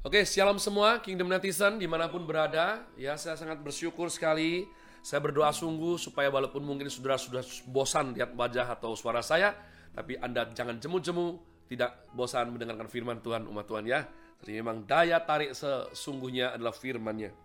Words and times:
Oke, 0.00 0.24
shalom 0.24 0.56
semua, 0.56 0.96
Kingdom 1.04 1.28
Netizen 1.28 1.76
di 1.76 1.84
mana 1.84 2.08
pun 2.08 2.24
berada. 2.24 2.88
Ya, 2.96 3.20
saya 3.20 3.36
sangat 3.36 3.60
bersyukur 3.60 4.08
sekali. 4.08 4.64
Saya 5.04 5.20
berdoa 5.20 5.52
sungguh 5.52 6.00
supaya 6.00 6.32
walaupun 6.32 6.64
mungkin 6.64 6.88
saudara 6.88 7.20
sudah 7.20 7.44
bosan 7.68 8.16
lihat 8.16 8.32
wajah 8.32 8.64
atau 8.64 8.96
suara 8.96 9.20
saya, 9.20 9.52
tapi 9.92 10.16
Anda 10.16 10.48
jangan 10.56 10.80
jemu-jemu, 10.80 11.36
tidak 11.68 12.08
bosan 12.16 12.48
mendengarkan 12.48 12.88
firman 12.88 13.20
Tuhan, 13.20 13.44
umat 13.44 13.68
Tuhan 13.68 13.84
ya. 13.84 14.08
Jadi 14.40 14.56
memang 14.56 14.88
daya 14.88 15.20
tarik 15.20 15.52
sesungguhnya 15.52 16.56
adalah 16.56 16.72
firmannya, 16.72 17.36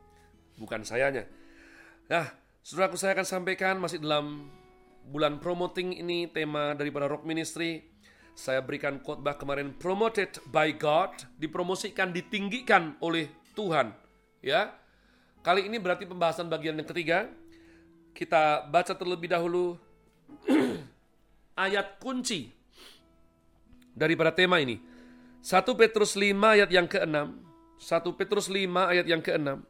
bukan 0.55 0.87
sayanya. 0.87 1.27
Nah, 2.07 2.39
saudaraku 2.63 2.95
saya 2.95 3.19
akan 3.19 3.27
sampaikan 3.27 3.83
masih 3.83 3.99
dalam 3.99 4.47
bulan 5.11 5.43
promoting 5.43 5.91
ini 5.99 6.31
tema 6.31 6.71
daripada 6.71 7.11
Rock 7.11 7.27
Ministry 7.27 7.83
saya 8.35 8.59
berikan 8.59 8.99
khotbah 8.99 9.39
kemarin 9.39 9.71
promoted 9.71 10.43
by 10.51 10.75
God, 10.75 11.15
dipromosikan, 11.39 12.11
ditinggikan 12.11 12.99
oleh 12.99 13.31
Tuhan. 13.55 13.95
Ya. 14.43 14.75
Kali 15.39 15.71
ini 15.71 15.79
berarti 15.79 16.03
pembahasan 16.03 16.51
bagian 16.51 16.75
yang 16.75 16.85
ketiga. 16.85 17.31
Kita 18.11 18.67
baca 18.67 18.91
terlebih 18.91 19.31
dahulu 19.31 19.79
ayat 21.65 21.95
kunci 22.03 22.51
daripada 23.95 24.35
tema 24.35 24.59
ini. 24.59 24.83
1 25.39 25.63
Petrus 25.79 26.19
5 26.19 26.35
ayat 26.35 26.67
yang 26.67 26.91
ke-6. 26.91 27.15
1 27.79 28.19
Petrus 28.19 28.51
5 28.51 28.91
ayat 28.91 29.07
yang 29.07 29.23
ke-6. 29.23 29.63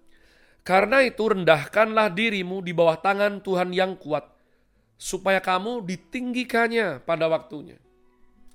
Karena 0.65 1.05
itu 1.05 1.21
rendahkanlah 1.21 2.09
dirimu 2.09 2.65
di 2.65 2.73
bawah 2.73 2.97
tangan 2.97 3.37
Tuhan 3.45 3.69
yang 3.69 3.93
kuat, 4.01 4.25
supaya 4.97 5.37
kamu 5.37 5.85
ditinggikannya 5.85 7.05
pada 7.05 7.29
waktunya. 7.29 7.84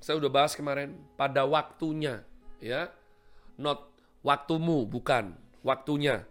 Saya 0.00 0.16
udah 0.16 0.32
bahas 0.32 0.56
kemarin 0.56 0.96
pada 1.14 1.44
waktunya, 1.44 2.24
ya. 2.56 2.88
Not 3.60 3.92
waktumu, 4.24 4.88
bukan 4.88 5.36
waktunya. 5.60 6.24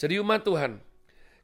Jadi 0.00 0.16
umat 0.24 0.42
Tuhan, 0.42 0.80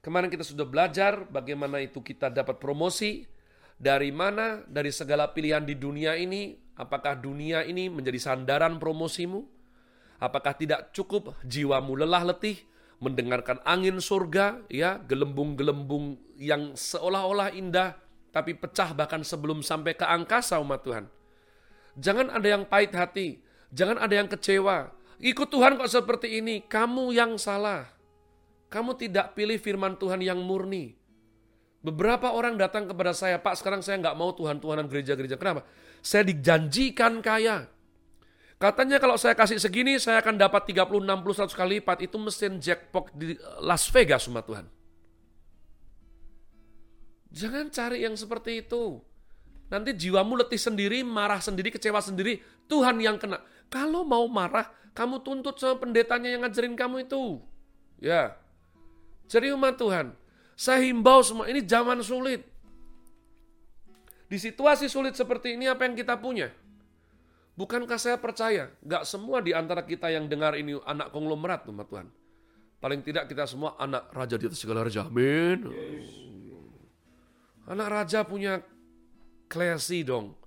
kemarin 0.01 0.33
kita 0.33 0.41
sudah 0.41 0.65
belajar 0.65 1.29
bagaimana 1.29 1.85
itu 1.85 2.01
kita 2.01 2.33
dapat 2.33 2.57
promosi 2.57 3.29
dari 3.77 4.09
mana 4.09 4.65
dari 4.65 4.89
segala 4.89 5.33
pilihan 5.33 5.65
di 5.65 5.77
dunia 5.77 6.17
ini, 6.17 6.57
apakah 6.81 7.17
dunia 7.17 7.65
ini 7.65 7.93
menjadi 7.93 8.17
sandaran 8.17 8.81
promosimu? 8.81 9.45
Apakah 10.21 10.53
tidak 10.57 10.93
cukup 10.93 11.37
jiwamu 11.45 11.97
lelah 11.97 12.29
letih 12.29 12.61
mendengarkan 13.01 13.61
angin 13.65 14.01
surga, 14.01 14.65
ya, 14.69 15.01
gelembung-gelembung 15.01 16.21
yang 16.37 16.77
seolah-olah 16.77 17.53
indah 17.57 17.97
tapi 18.31 18.55
pecah 18.55 18.95
bahkan 18.95 19.27
sebelum 19.27 19.61
sampai 19.65 19.99
ke 19.99 20.07
angkasa 20.07 20.61
umat 20.63 20.81
Tuhan. 20.87 21.05
Jangan 21.99 22.31
ada 22.31 22.47
yang 22.47 22.63
pahit 22.67 22.95
hati. 22.95 23.43
Jangan 23.71 23.99
ada 24.03 24.15
yang 24.15 24.29
kecewa. 24.31 24.91
Ikut 25.21 25.49
Tuhan 25.51 25.79
kok 25.79 25.91
seperti 25.91 26.43
ini. 26.43 26.63
Kamu 26.65 27.15
yang 27.15 27.39
salah. 27.39 27.87
Kamu 28.71 28.95
tidak 28.95 29.35
pilih 29.35 29.59
firman 29.59 29.99
Tuhan 29.99 30.23
yang 30.23 30.39
murni. 30.39 30.95
Beberapa 31.81 32.37
orang 32.37 32.61
datang 32.61 32.85
kepada 32.85 33.17
saya, 33.17 33.41
Pak 33.41 33.57
sekarang 33.57 33.81
saya 33.81 33.97
nggak 34.05 34.17
mau 34.17 34.37
Tuhan-Tuhanan 34.37 34.85
gereja-gereja. 34.85 35.41
Kenapa? 35.41 35.65
Saya 36.05 36.29
dijanjikan 36.29 37.25
kaya. 37.25 37.67
Katanya 38.61 39.01
kalau 39.01 39.17
saya 39.17 39.33
kasih 39.33 39.57
segini, 39.57 39.97
saya 39.97 40.21
akan 40.21 40.37
dapat 40.37 40.69
30, 40.69 40.85
60, 40.85 41.49
100 41.49 41.57
kali 41.57 41.81
lipat. 41.81 42.05
Itu 42.05 42.21
mesin 42.21 42.61
jackpot 42.61 43.09
di 43.17 43.33
Las 43.65 43.89
Vegas, 43.89 44.29
umat 44.29 44.45
Tuhan. 44.45 44.69
Jangan 47.33 47.73
cari 47.73 48.05
yang 48.05 48.13
seperti 48.19 48.61
itu. 48.61 49.01
Nanti 49.71 49.95
jiwamu 49.95 50.35
letih 50.35 50.59
sendiri, 50.59 51.07
marah 51.07 51.39
sendiri, 51.39 51.71
kecewa 51.71 52.03
sendiri. 52.03 52.43
Tuhan 52.67 52.99
yang 52.99 53.23
kena. 53.23 53.39
Kalau 53.71 54.03
mau 54.03 54.27
marah, 54.27 54.67
kamu 54.93 55.23
tuntut 55.23 55.55
sama 55.63 55.79
pendetanya 55.79 56.35
yang 56.35 56.43
ngajarin 56.43 56.75
kamu 56.75 57.07
itu. 57.07 57.39
Ya. 58.03 58.35
Jadi 59.31 59.55
umat 59.55 59.79
Tuhan, 59.79 60.11
saya 60.59 60.83
himbau 60.83 61.23
semua, 61.23 61.47
ini 61.47 61.63
zaman 61.63 62.03
sulit. 62.03 62.43
Di 64.27 64.39
situasi 64.43 64.91
sulit 64.91 65.15
seperti 65.15 65.55
ini 65.55 65.71
apa 65.71 65.87
yang 65.87 65.95
kita 65.95 66.19
punya? 66.19 66.51
Bukankah 67.55 67.99
saya 67.99 68.19
percaya, 68.19 68.75
gak 68.83 69.07
semua 69.07 69.39
di 69.39 69.55
antara 69.55 69.87
kita 69.87 70.11
yang 70.11 70.27
dengar 70.27 70.59
ini 70.59 70.79
anak 70.83 71.15
konglomerat 71.15 71.67
umat 71.71 71.87
Tuhan. 71.87 72.09
Paling 72.81 73.05
tidak 73.07 73.29
kita 73.31 73.45
semua 73.47 73.77
anak 73.77 74.09
raja 74.11 74.35
di 74.35 74.49
atas 74.49 74.59
segala 74.59 74.83
raja. 74.83 75.07
Amin. 75.07 75.69
Anak 77.69 77.89
raja 77.93 78.25
punya 78.25 78.65
classy 79.51 80.07
dong. 80.07 80.39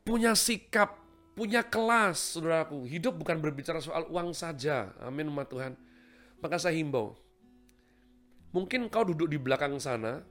Punya 0.00 0.32
sikap, 0.32 0.96
punya 1.36 1.60
kelas, 1.60 2.40
saudaraku. 2.40 2.88
Hidup 2.88 3.20
bukan 3.20 3.36
berbicara 3.36 3.84
soal 3.84 4.08
uang 4.08 4.32
saja. 4.32 4.96
Amin, 5.04 5.28
umat 5.28 5.52
Tuhan. 5.52 5.76
Maka 6.40 6.56
saya 6.56 6.72
himbau. 6.80 7.12
Mungkin 8.56 8.88
kau 8.88 9.04
duduk 9.04 9.28
di 9.28 9.36
belakang 9.36 9.76
sana, 9.76 10.24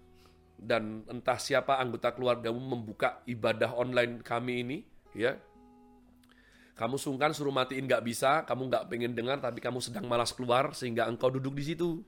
dan 0.58 1.06
entah 1.06 1.38
siapa 1.38 1.78
anggota 1.78 2.10
keluargamu 2.16 2.58
membuka 2.58 3.22
ibadah 3.30 3.78
online 3.78 4.26
kami 4.26 4.66
ini, 4.66 4.78
ya. 5.14 5.38
Kamu 6.76 6.98
sungkan 6.98 7.32
suruh 7.32 7.54
matiin 7.54 7.86
gak 7.86 8.04
bisa, 8.04 8.44
kamu 8.48 8.68
gak 8.72 8.88
pengen 8.90 9.14
dengar, 9.14 9.38
tapi 9.40 9.62
kamu 9.62 9.80
sedang 9.84 10.10
malas 10.10 10.34
keluar 10.34 10.74
sehingga 10.74 11.06
engkau 11.06 11.30
duduk 11.30 11.56
di 11.56 11.76
situ. 11.76 12.02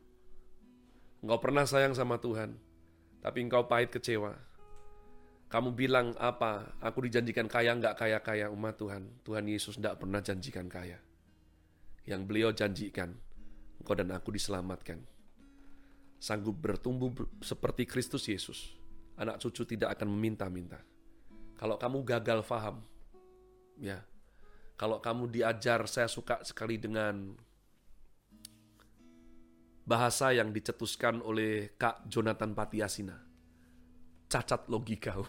Engkau 1.22 1.40
pernah 1.40 1.68
sayang 1.68 1.94
sama 1.94 2.18
Tuhan, 2.18 2.56
tapi 3.22 3.44
engkau 3.44 3.68
pahit 3.68 3.92
kecewa. 3.92 4.47
Kamu 5.48 5.72
bilang 5.72 6.12
apa? 6.20 6.76
Aku 6.84 7.08
dijanjikan 7.08 7.48
kaya 7.48 7.72
nggak 7.72 7.96
kaya-kaya 7.96 8.52
umat 8.52 8.76
Tuhan. 8.76 9.08
Tuhan 9.24 9.48
Yesus 9.48 9.80
tidak 9.80 10.04
pernah 10.04 10.20
janjikan 10.20 10.68
kaya. 10.68 11.00
Yang 12.04 12.22
beliau 12.28 12.52
janjikan, 12.52 13.16
engkau 13.80 13.96
dan 13.96 14.12
aku 14.12 14.36
diselamatkan. 14.36 15.00
Sanggup 16.20 16.60
bertumbuh 16.60 17.16
seperti 17.40 17.88
Kristus 17.88 18.28
Yesus. 18.28 18.76
Anak 19.16 19.40
cucu 19.40 19.64
tidak 19.64 19.96
akan 19.96 20.12
meminta-minta. 20.12 20.84
Kalau 21.56 21.80
kamu 21.80 22.04
gagal 22.04 22.44
faham, 22.44 22.84
ya. 23.80 24.04
Kalau 24.78 25.00
kamu 25.00 25.32
diajar, 25.32 25.88
saya 25.90 26.06
suka 26.06 26.44
sekali 26.46 26.78
dengan 26.78 27.34
bahasa 29.88 30.36
yang 30.36 30.52
dicetuskan 30.52 31.24
oleh 31.24 31.72
Kak 31.80 32.06
Jonathan 32.12 32.54
Patiasina 32.54 33.27
cacat 34.28 34.68
logika. 34.68 35.16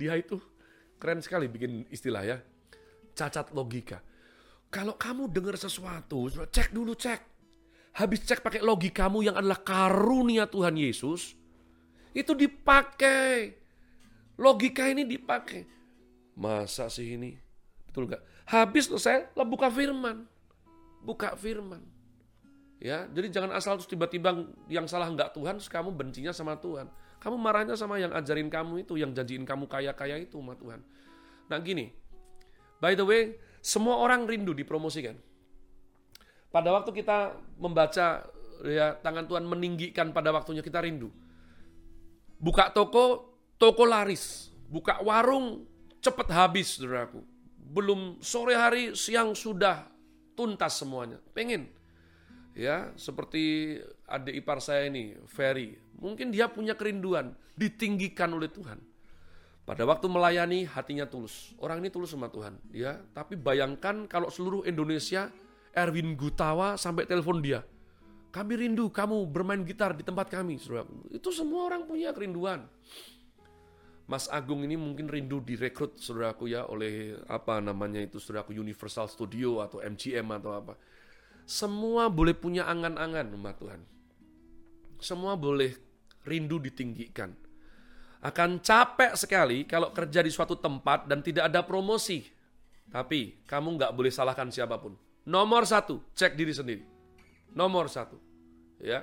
Dia 0.00 0.16
itu 0.16 0.40
keren 0.96 1.20
sekali 1.20 1.46
bikin 1.46 1.86
istilah 1.92 2.24
ya. 2.24 2.38
Cacat 3.14 3.52
logika. 3.52 4.00
Kalau 4.70 4.94
kamu 4.94 5.28
dengar 5.34 5.58
sesuatu, 5.58 6.30
cek 6.30 6.70
dulu 6.70 6.94
cek. 6.94 7.20
Habis 7.90 8.22
cek 8.22 8.40
pakai 8.40 8.62
logikamu 8.62 9.26
yang 9.26 9.34
adalah 9.34 9.58
karunia 9.60 10.46
Tuhan 10.46 10.78
Yesus, 10.78 11.34
itu 12.14 12.32
dipakai. 12.38 13.58
Logika 14.40 14.88
ini 14.88 15.04
dipakai. 15.04 15.66
Masa 16.38 16.88
sih 16.88 17.18
ini? 17.18 17.36
Betul 17.90 18.08
nggak? 18.08 18.22
Habis 18.48 18.88
saya 18.96 19.26
buka 19.34 19.68
firman. 19.68 20.24
Buka 21.02 21.34
firman. 21.34 21.99
Ya, 22.80 23.04
jadi 23.12 23.28
jangan 23.28 23.52
asal 23.52 23.76
terus 23.76 23.92
tiba-tiba 23.92 24.32
yang 24.72 24.88
salah 24.88 25.12
nggak 25.12 25.36
Tuhan, 25.36 25.60
terus 25.60 25.68
kamu 25.68 25.92
bencinya 25.92 26.32
sama 26.32 26.56
Tuhan. 26.56 26.88
Kamu 27.20 27.36
marahnya 27.36 27.76
sama 27.76 28.00
yang 28.00 28.08
ajarin 28.16 28.48
kamu 28.48 28.88
itu, 28.88 28.96
yang 28.96 29.12
janjiin 29.12 29.44
kamu 29.44 29.68
kaya-kaya 29.68 30.16
itu 30.16 30.40
sama 30.40 30.56
Tuhan. 30.56 30.80
Nah 31.52 31.60
gini, 31.60 31.92
by 32.80 32.96
the 32.96 33.04
way, 33.04 33.36
semua 33.60 34.00
orang 34.00 34.24
rindu 34.24 34.56
dipromosikan. 34.56 35.12
Pada 36.48 36.72
waktu 36.72 36.96
kita 36.96 37.36
membaca 37.60 38.24
ya 38.64 38.96
tangan 38.96 39.28
Tuhan 39.28 39.44
meninggikan 39.44 40.16
pada 40.16 40.32
waktunya 40.32 40.64
kita 40.64 40.80
rindu. 40.80 41.12
Buka 42.40 42.72
toko, 42.72 43.36
toko 43.60 43.84
laris. 43.84 44.48
Buka 44.72 45.04
warung, 45.04 45.68
cepet 46.00 46.32
habis, 46.32 46.80
saudaraku. 46.80 47.20
Belum 47.60 48.16
sore 48.24 48.56
hari, 48.56 48.96
siang 48.96 49.36
sudah 49.36 49.84
tuntas 50.32 50.80
semuanya. 50.80 51.20
Pengen 51.36 51.68
ya 52.56 52.92
seperti 52.98 53.76
adik 54.06 54.44
ipar 54.44 54.58
saya 54.62 54.88
ini 54.88 55.16
Ferry. 55.26 55.76
Mungkin 56.00 56.32
dia 56.32 56.48
punya 56.48 56.74
kerinduan 56.74 57.36
ditinggikan 57.54 58.32
oleh 58.32 58.48
Tuhan. 58.48 58.80
Pada 59.68 59.86
waktu 59.86 60.10
melayani 60.10 60.66
hatinya 60.66 61.06
tulus. 61.06 61.54
Orang 61.62 61.78
ini 61.84 61.92
tulus 61.92 62.10
sama 62.10 62.32
Tuhan 62.32 62.58
ya. 62.74 62.98
Tapi 63.14 63.38
bayangkan 63.38 64.08
kalau 64.10 64.32
seluruh 64.32 64.66
Indonesia 64.66 65.30
Erwin 65.70 66.18
Gutawa 66.18 66.74
sampai 66.74 67.06
telepon 67.06 67.38
dia 67.38 67.62
kami 68.30 68.54
rindu 68.54 68.86
kamu 68.94 69.26
bermain 69.26 69.66
gitar 69.66 69.90
di 69.90 70.06
tempat 70.06 70.30
kami 70.30 70.54
itu 71.10 71.28
semua 71.34 71.66
orang 71.66 71.82
punya 71.82 72.14
kerinduan. 72.14 72.62
Mas 74.10 74.26
Agung 74.26 74.66
ini 74.66 74.74
mungkin 74.74 75.06
rindu 75.06 75.38
direkrut 75.38 75.94
saudaraku 75.98 76.50
ya 76.50 76.66
oleh 76.66 77.14
apa 77.30 77.62
namanya 77.62 78.02
itu 78.02 78.18
saudaraku 78.18 78.50
Universal 78.58 79.06
Studio 79.06 79.62
atau 79.62 79.78
MGM 79.78 80.26
atau 80.34 80.50
apa 80.50 80.74
semua 81.50 82.06
boleh 82.06 82.38
punya 82.38 82.62
angan-angan 82.70 83.34
umat 83.34 83.58
Tuhan. 83.58 83.82
Semua 85.02 85.34
boleh 85.34 85.74
rindu 86.22 86.62
ditinggikan. 86.62 87.34
Akan 88.22 88.62
capek 88.62 89.18
sekali 89.18 89.66
kalau 89.66 89.90
kerja 89.90 90.22
di 90.22 90.30
suatu 90.30 90.54
tempat 90.54 91.10
dan 91.10 91.26
tidak 91.26 91.50
ada 91.50 91.66
promosi. 91.66 92.22
Tapi 92.86 93.42
kamu 93.50 93.82
nggak 93.82 93.92
boleh 93.98 94.14
salahkan 94.14 94.46
siapa 94.54 94.78
pun. 94.78 94.94
Nomor 95.26 95.66
satu, 95.66 95.98
cek 96.14 96.38
diri 96.38 96.54
sendiri. 96.54 96.86
Nomor 97.50 97.90
satu, 97.90 98.14
ya. 98.78 99.02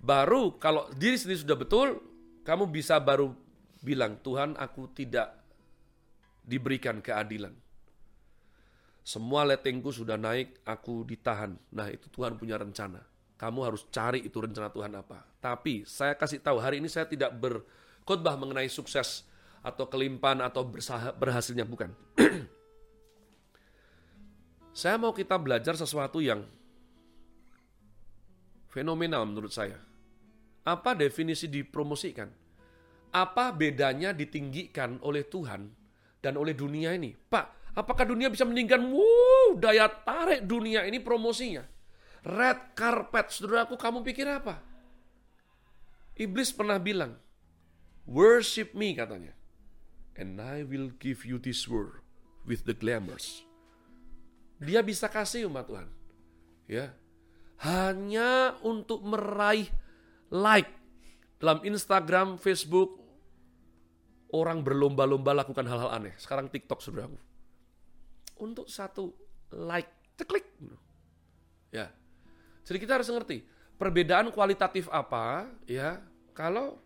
Baru 0.00 0.56
kalau 0.56 0.88
diri 0.96 1.20
sendiri 1.20 1.44
sudah 1.44 1.58
betul, 1.60 2.00
kamu 2.40 2.72
bisa 2.72 2.96
baru 2.96 3.36
bilang 3.84 4.16
Tuhan 4.24 4.56
aku 4.56 4.88
tidak 4.96 5.36
diberikan 6.40 7.04
keadilan. 7.04 7.52
Semua 9.02 9.42
letengku 9.42 9.90
sudah 9.90 10.14
naik, 10.14 10.62
aku 10.62 11.02
ditahan. 11.02 11.58
Nah 11.74 11.90
itu 11.90 12.06
Tuhan 12.06 12.38
punya 12.38 12.54
rencana. 12.54 13.02
Kamu 13.34 13.66
harus 13.66 13.82
cari 13.90 14.22
itu 14.22 14.38
rencana 14.38 14.70
Tuhan 14.70 14.94
apa. 14.94 15.26
Tapi 15.42 15.82
saya 15.82 16.14
kasih 16.14 16.38
tahu 16.38 16.62
hari 16.62 16.78
ini 16.78 16.86
saya 16.86 17.10
tidak 17.10 17.34
berkhotbah 17.34 18.38
mengenai 18.38 18.70
sukses 18.70 19.26
atau 19.62 19.90
kelimpahan 19.90 20.46
atau 20.46 20.62
berhasilnya 21.18 21.66
bukan. 21.66 21.90
saya 24.80 24.94
mau 24.94 25.10
kita 25.10 25.34
belajar 25.34 25.74
sesuatu 25.74 26.22
yang 26.22 26.46
fenomenal 28.70 29.26
menurut 29.26 29.50
saya. 29.50 29.82
Apa 30.62 30.94
definisi 30.94 31.50
dipromosikan? 31.50 32.30
Apa 33.10 33.50
bedanya 33.50 34.14
ditinggikan 34.14 35.02
oleh 35.02 35.26
Tuhan 35.26 35.66
dan 36.22 36.34
oleh 36.38 36.54
dunia 36.54 36.94
ini? 36.94 37.12
Pak, 37.12 37.61
apakah 37.72 38.04
dunia 38.04 38.28
bisa 38.32 38.44
meninggikan? 38.44 38.84
Wuh, 38.88 39.56
daya 39.58 39.88
tarik 39.88 40.44
dunia 40.44 40.84
ini 40.84 41.00
promosinya. 41.00 41.64
Red 42.22 42.78
carpet, 42.78 43.34
saudaraku, 43.34 43.74
kamu 43.74 44.06
pikir 44.06 44.28
apa? 44.30 44.62
Iblis 46.14 46.54
pernah 46.54 46.78
bilang, 46.78 47.18
worship 48.06 48.78
me 48.78 48.94
katanya. 48.94 49.34
And 50.14 50.38
I 50.38 50.62
will 50.62 50.92
give 51.00 51.24
you 51.24 51.40
this 51.40 51.64
world 51.66 51.98
with 52.44 52.68
the 52.68 52.76
glamours. 52.76 53.42
Dia 54.62 54.84
bisa 54.84 55.10
kasih 55.10 55.50
umat 55.50 55.66
Tuhan. 55.66 55.88
Ya. 56.70 56.94
Hanya 57.58 58.54
untuk 58.62 59.02
meraih 59.02 59.66
like 60.30 60.70
dalam 61.42 61.58
Instagram, 61.66 62.38
Facebook, 62.38 63.02
orang 64.30 64.62
berlomba-lomba 64.62 65.42
lakukan 65.42 65.66
hal-hal 65.66 65.90
aneh. 65.90 66.14
Sekarang 66.20 66.46
TikTok 66.46 66.78
saudaraku. 66.78 67.31
Untuk 68.42 68.66
satu 68.66 69.14
like, 69.54 70.18
ceklik. 70.18 70.42
Ya, 71.70 71.94
jadi 72.66 72.78
kita 72.82 72.98
harus 72.98 73.08
ngerti 73.08 73.46
perbedaan 73.80 74.30
kualitatif 74.30 74.86
apa 74.92 75.50
ya 75.66 75.98
kalau 76.36 76.78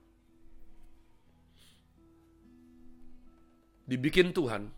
dibikin 3.85 4.32
Tuhan 4.32 4.73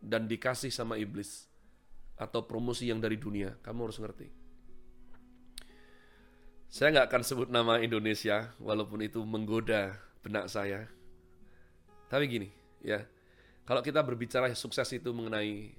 dan 0.00 0.24
dikasih 0.30 0.72
sama 0.72 0.96
iblis 0.96 1.50
atau 2.16 2.44
promosi 2.44 2.88
yang 2.88 3.00
dari 3.00 3.16
dunia, 3.16 3.56
kamu 3.60 3.88
harus 3.88 4.00
ngerti. 4.00 4.28
Saya 6.70 6.94
nggak 6.94 7.08
akan 7.10 7.22
sebut 7.24 7.48
nama 7.50 7.82
Indonesia, 7.82 8.52
walaupun 8.62 9.02
itu 9.02 9.20
menggoda 9.24 9.98
benak 10.22 10.46
saya. 10.46 10.86
Tapi 12.12 12.24
gini, 12.28 12.48
ya, 12.84 13.02
kalau 13.70 13.86
kita 13.86 14.02
berbicara 14.02 14.50
sukses 14.50 14.90
itu 14.90 15.14
mengenai 15.14 15.70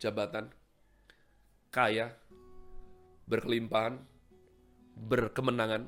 jabatan, 0.00 0.48
kaya, 1.68 2.08
berkelimpahan, 3.28 4.00
berkemenangan, 4.96 5.84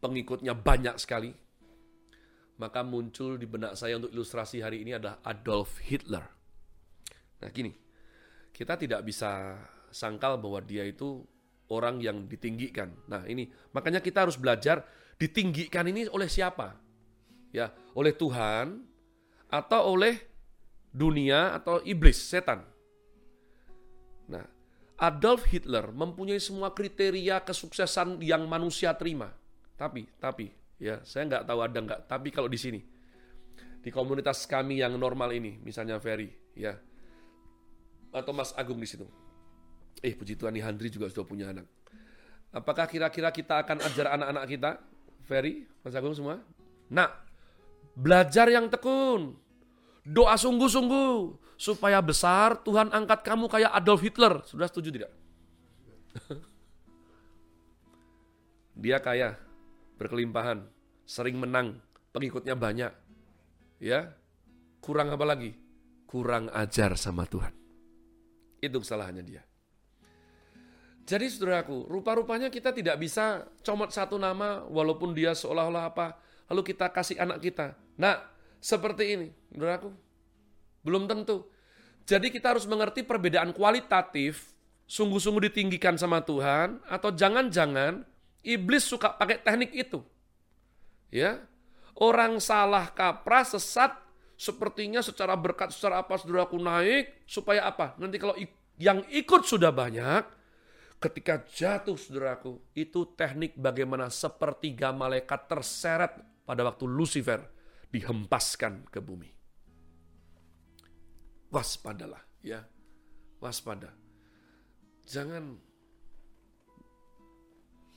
pengikutnya 0.00 0.56
banyak 0.56 0.96
sekali, 0.96 1.36
maka 2.56 2.80
muncul 2.80 3.36
di 3.36 3.44
benak 3.44 3.76
saya 3.76 4.00
untuk 4.00 4.08
ilustrasi 4.08 4.64
hari 4.64 4.80
ini 4.80 4.96
adalah 4.96 5.20
Adolf 5.28 5.76
Hitler. 5.84 6.24
Nah 7.44 7.52
gini, 7.52 7.76
kita 8.48 8.80
tidak 8.80 9.04
bisa 9.04 9.60
sangkal 9.92 10.40
bahwa 10.40 10.64
dia 10.64 10.88
itu 10.88 11.20
orang 11.68 12.00
yang 12.00 12.24
ditinggikan. 12.24 12.96
Nah 13.12 13.28
ini, 13.28 13.44
makanya 13.76 14.00
kita 14.00 14.24
harus 14.24 14.40
belajar 14.40 14.88
ditinggikan 15.20 15.84
ini 15.84 16.08
oleh 16.08 16.32
siapa? 16.32 16.80
Ya, 17.52 17.76
oleh 17.92 18.16
Tuhan 18.16 18.88
atau 19.48 19.96
oleh 19.96 20.20
dunia 20.92 21.56
atau 21.56 21.80
iblis, 21.84 22.16
setan. 22.16 22.64
Nah, 24.28 24.44
Adolf 25.00 25.48
Hitler 25.48 25.88
mempunyai 25.92 26.40
semua 26.40 26.72
kriteria 26.72 27.40
kesuksesan 27.44 28.20
yang 28.20 28.44
manusia 28.44 28.92
terima. 28.96 29.32
Tapi, 29.78 30.10
tapi, 30.18 30.50
ya 30.76 31.00
saya 31.06 31.28
nggak 31.28 31.44
tahu 31.48 31.60
ada 31.64 31.78
nggak. 31.78 32.00
Tapi 32.10 32.28
kalau 32.34 32.50
di 32.50 32.58
sini, 32.60 32.80
di 33.78 33.90
komunitas 33.94 34.44
kami 34.44 34.82
yang 34.82 34.98
normal 34.98 35.30
ini, 35.32 35.56
misalnya 35.62 35.96
Ferry, 36.02 36.28
ya, 36.58 36.76
atau 38.12 38.32
Mas 38.34 38.52
Agung 38.58 38.80
di 38.80 38.88
situ. 38.88 39.06
Eh, 40.02 40.14
puji 40.14 40.38
Tuhan, 40.38 40.54
nih 40.54 40.62
Handri 40.66 40.90
juga 40.90 41.10
sudah 41.10 41.26
punya 41.26 41.50
anak. 41.50 41.66
Apakah 42.50 42.88
kira-kira 42.88 43.28
kita 43.28 43.60
akan 43.60 43.82
ajar 43.84 44.14
anak-anak 44.18 44.44
kita, 44.48 44.70
Ferry, 45.28 45.68
Mas 45.84 45.94
Agung 45.94 46.16
semua? 46.16 46.40
Nah, 46.88 47.27
belajar 47.98 48.46
yang 48.46 48.70
tekun, 48.70 49.34
doa 50.06 50.38
sungguh-sungguh, 50.38 51.34
supaya 51.58 51.98
besar 51.98 52.62
Tuhan 52.62 52.94
angkat 52.94 53.26
kamu 53.26 53.50
kayak 53.50 53.74
Adolf 53.74 54.06
Hitler. 54.06 54.46
Sudah 54.46 54.70
setuju 54.70 54.94
tidak? 54.94 55.10
Dia 58.78 59.02
kaya, 59.02 59.34
berkelimpahan, 59.98 60.62
sering 61.02 61.42
menang, 61.42 61.82
pengikutnya 62.14 62.54
banyak. 62.54 62.94
Ya, 63.82 64.14
kurang 64.78 65.10
apa 65.10 65.26
lagi? 65.26 65.58
Kurang 66.06 66.46
ajar 66.54 66.94
sama 66.94 67.26
Tuhan. 67.26 67.50
Itu 68.62 68.78
kesalahannya 68.78 69.22
dia. 69.26 69.42
Jadi 71.08 71.26
saudaraku, 71.26 71.90
rupa-rupanya 71.90 72.54
kita 72.54 72.70
tidak 72.70 73.02
bisa 73.02 73.50
comot 73.66 73.90
satu 73.90 74.14
nama 74.20 74.62
walaupun 74.66 75.10
dia 75.10 75.34
seolah-olah 75.34 75.84
apa, 75.90 76.20
lalu 76.48 76.62
kita 76.74 76.88
kasih 76.90 77.20
anak 77.20 77.44
kita. 77.44 77.76
Nah, 78.00 78.18
seperti 78.58 79.14
ini, 79.14 79.28
saudaraku. 79.54 79.92
Belum 80.82 81.04
tentu. 81.04 81.46
Jadi 82.08 82.32
kita 82.32 82.56
harus 82.56 82.64
mengerti 82.64 83.04
perbedaan 83.04 83.52
kualitatif, 83.52 84.56
sungguh-sungguh 84.88 85.52
ditinggikan 85.52 86.00
sama 86.00 86.24
Tuhan, 86.24 86.80
atau 86.88 87.12
jangan-jangan 87.12 88.02
iblis 88.40 88.88
suka 88.88 89.12
pakai 89.12 89.44
teknik 89.44 89.76
itu. 89.76 90.00
Ya, 91.12 91.44
orang 91.96 92.40
salah 92.40 92.88
kaprah 92.92 93.44
sesat 93.44 93.92
sepertinya 94.38 95.04
secara 95.04 95.34
berkat 95.34 95.74
secara 95.74 96.00
apa 96.00 96.16
saudaraku 96.16 96.56
naik 96.56 97.26
supaya 97.28 97.68
apa? 97.68 97.92
Nanti 98.00 98.16
kalau 98.16 98.32
yang 98.78 99.02
ikut 99.10 99.42
sudah 99.44 99.74
banyak, 99.74 100.22
ketika 101.02 101.42
jatuh 101.44 101.98
saudaraku, 101.98 102.62
itu 102.72 103.04
teknik 103.18 103.58
bagaimana 103.58 104.08
sepertiga 104.08 104.94
malaikat 104.94 105.50
terseret 105.50 106.14
pada 106.48 106.64
waktu 106.64 106.88
Lucifer 106.88 107.44
dihempaskan 107.92 108.88
ke 108.88 109.04
bumi 109.04 109.38
waspadalah 111.52 112.20
ya. 112.44 112.64
Waspada. 113.38 113.94
Jangan 115.06 115.54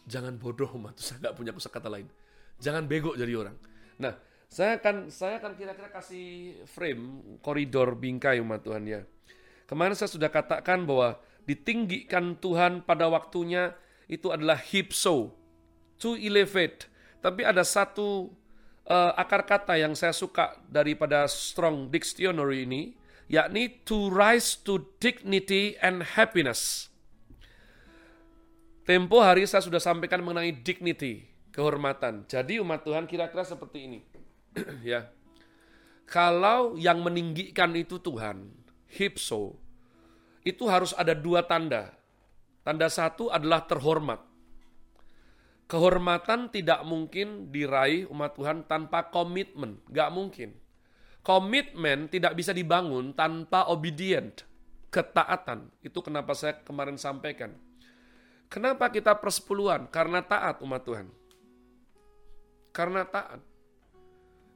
jangan 0.06 0.38
bodoh 0.38 0.70
umat 0.78 0.98
saya 1.02 1.18
nggak 1.28 1.36
punya 1.38 1.52
kata 1.54 1.90
lain. 1.90 2.08
Jangan 2.62 2.86
bego 2.86 3.18
jadi 3.18 3.34
orang. 3.34 3.58
Nah, 3.98 4.14
saya 4.46 4.78
akan 4.78 5.10
saya 5.10 5.42
akan 5.42 5.58
kira-kira 5.58 5.90
kasih 5.90 6.62
frame 6.70 7.38
koridor 7.42 7.98
bingkai 7.98 8.38
umat 8.46 8.62
Tuhan 8.62 8.86
ya. 8.86 9.02
Kemarin 9.66 9.98
saya 9.98 10.12
sudah 10.12 10.30
katakan 10.30 10.86
bahwa 10.86 11.18
ditinggikan 11.50 12.38
Tuhan 12.38 12.86
pada 12.86 13.10
waktunya 13.10 13.74
itu 14.06 14.30
adalah 14.30 14.60
hipso, 14.60 15.34
to 15.98 16.20
elevate. 16.20 16.86
Tapi 17.24 17.48
ada 17.48 17.66
satu 17.66 18.30
uh, 18.88 19.12
akar 19.18 19.46
kata 19.46 19.78
yang 19.78 19.94
saya 19.94 20.16
suka 20.16 20.58
daripada 20.66 21.28
Strong 21.30 21.92
Dictionary 21.92 22.66
ini, 22.66 22.96
yakni 23.30 23.84
to 23.86 24.10
rise 24.10 24.58
to 24.58 24.88
dignity 24.98 25.78
and 25.84 26.04
happiness. 26.18 26.90
Tempo 28.82 29.22
hari 29.22 29.46
saya 29.46 29.62
sudah 29.62 29.78
sampaikan 29.78 30.26
mengenai 30.26 30.52
dignity, 30.52 31.30
kehormatan. 31.54 32.26
Jadi 32.26 32.58
umat 32.60 32.82
Tuhan 32.82 33.06
kira-kira 33.06 33.46
seperti 33.46 33.86
ini. 33.86 34.00
ya. 34.84 35.08
Kalau 36.10 36.76
yang 36.76 37.00
meninggikan 37.00 37.72
itu 37.78 38.02
Tuhan, 38.02 38.52
hipso, 38.92 39.56
itu 40.44 40.68
harus 40.68 40.92
ada 40.98 41.16
dua 41.16 41.46
tanda. 41.46 41.96
Tanda 42.66 42.92
satu 42.92 43.32
adalah 43.32 43.64
terhormat. 43.64 44.31
Kehormatan 45.72 46.52
tidak 46.52 46.84
mungkin 46.84 47.48
diraih 47.48 48.04
umat 48.12 48.36
Tuhan 48.36 48.68
tanpa 48.68 49.08
komitmen. 49.08 49.80
Gak 49.88 50.12
mungkin. 50.12 50.52
Komitmen 51.24 52.12
tidak 52.12 52.36
bisa 52.36 52.52
dibangun 52.52 53.16
tanpa 53.16 53.72
obedient, 53.72 54.44
ketaatan. 54.92 55.72
Itu 55.80 56.04
kenapa 56.04 56.36
saya 56.36 56.60
kemarin 56.60 57.00
sampaikan. 57.00 57.56
Kenapa 58.52 58.92
kita 58.92 59.16
persepuluhan? 59.16 59.88
Karena 59.88 60.20
taat 60.20 60.60
umat 60.60 60.84
Tuhan. 60.84 61.08
Karena 62.76 63.08
taat. 63.08 63.40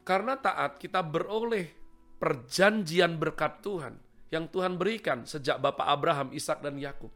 Karena 0.03 0.35
taat 0.35 0.83
kita 0.83 0.99
beroleh 0.99 1.71
perjanjian 2.19 3.15
berkat 3.15 3.63
Tuhan 3.63 3.95
yang 4.35 4.51
Tuhan 4.51 4.75
berikan 4.75 5.23
sejak 5.23 5.63
Bapak 5.63 5.87
Abraham, 5.87 6.35
Ishak 6.35 6.59
dan 6.59 6.75
Yakub. 6.75 7.15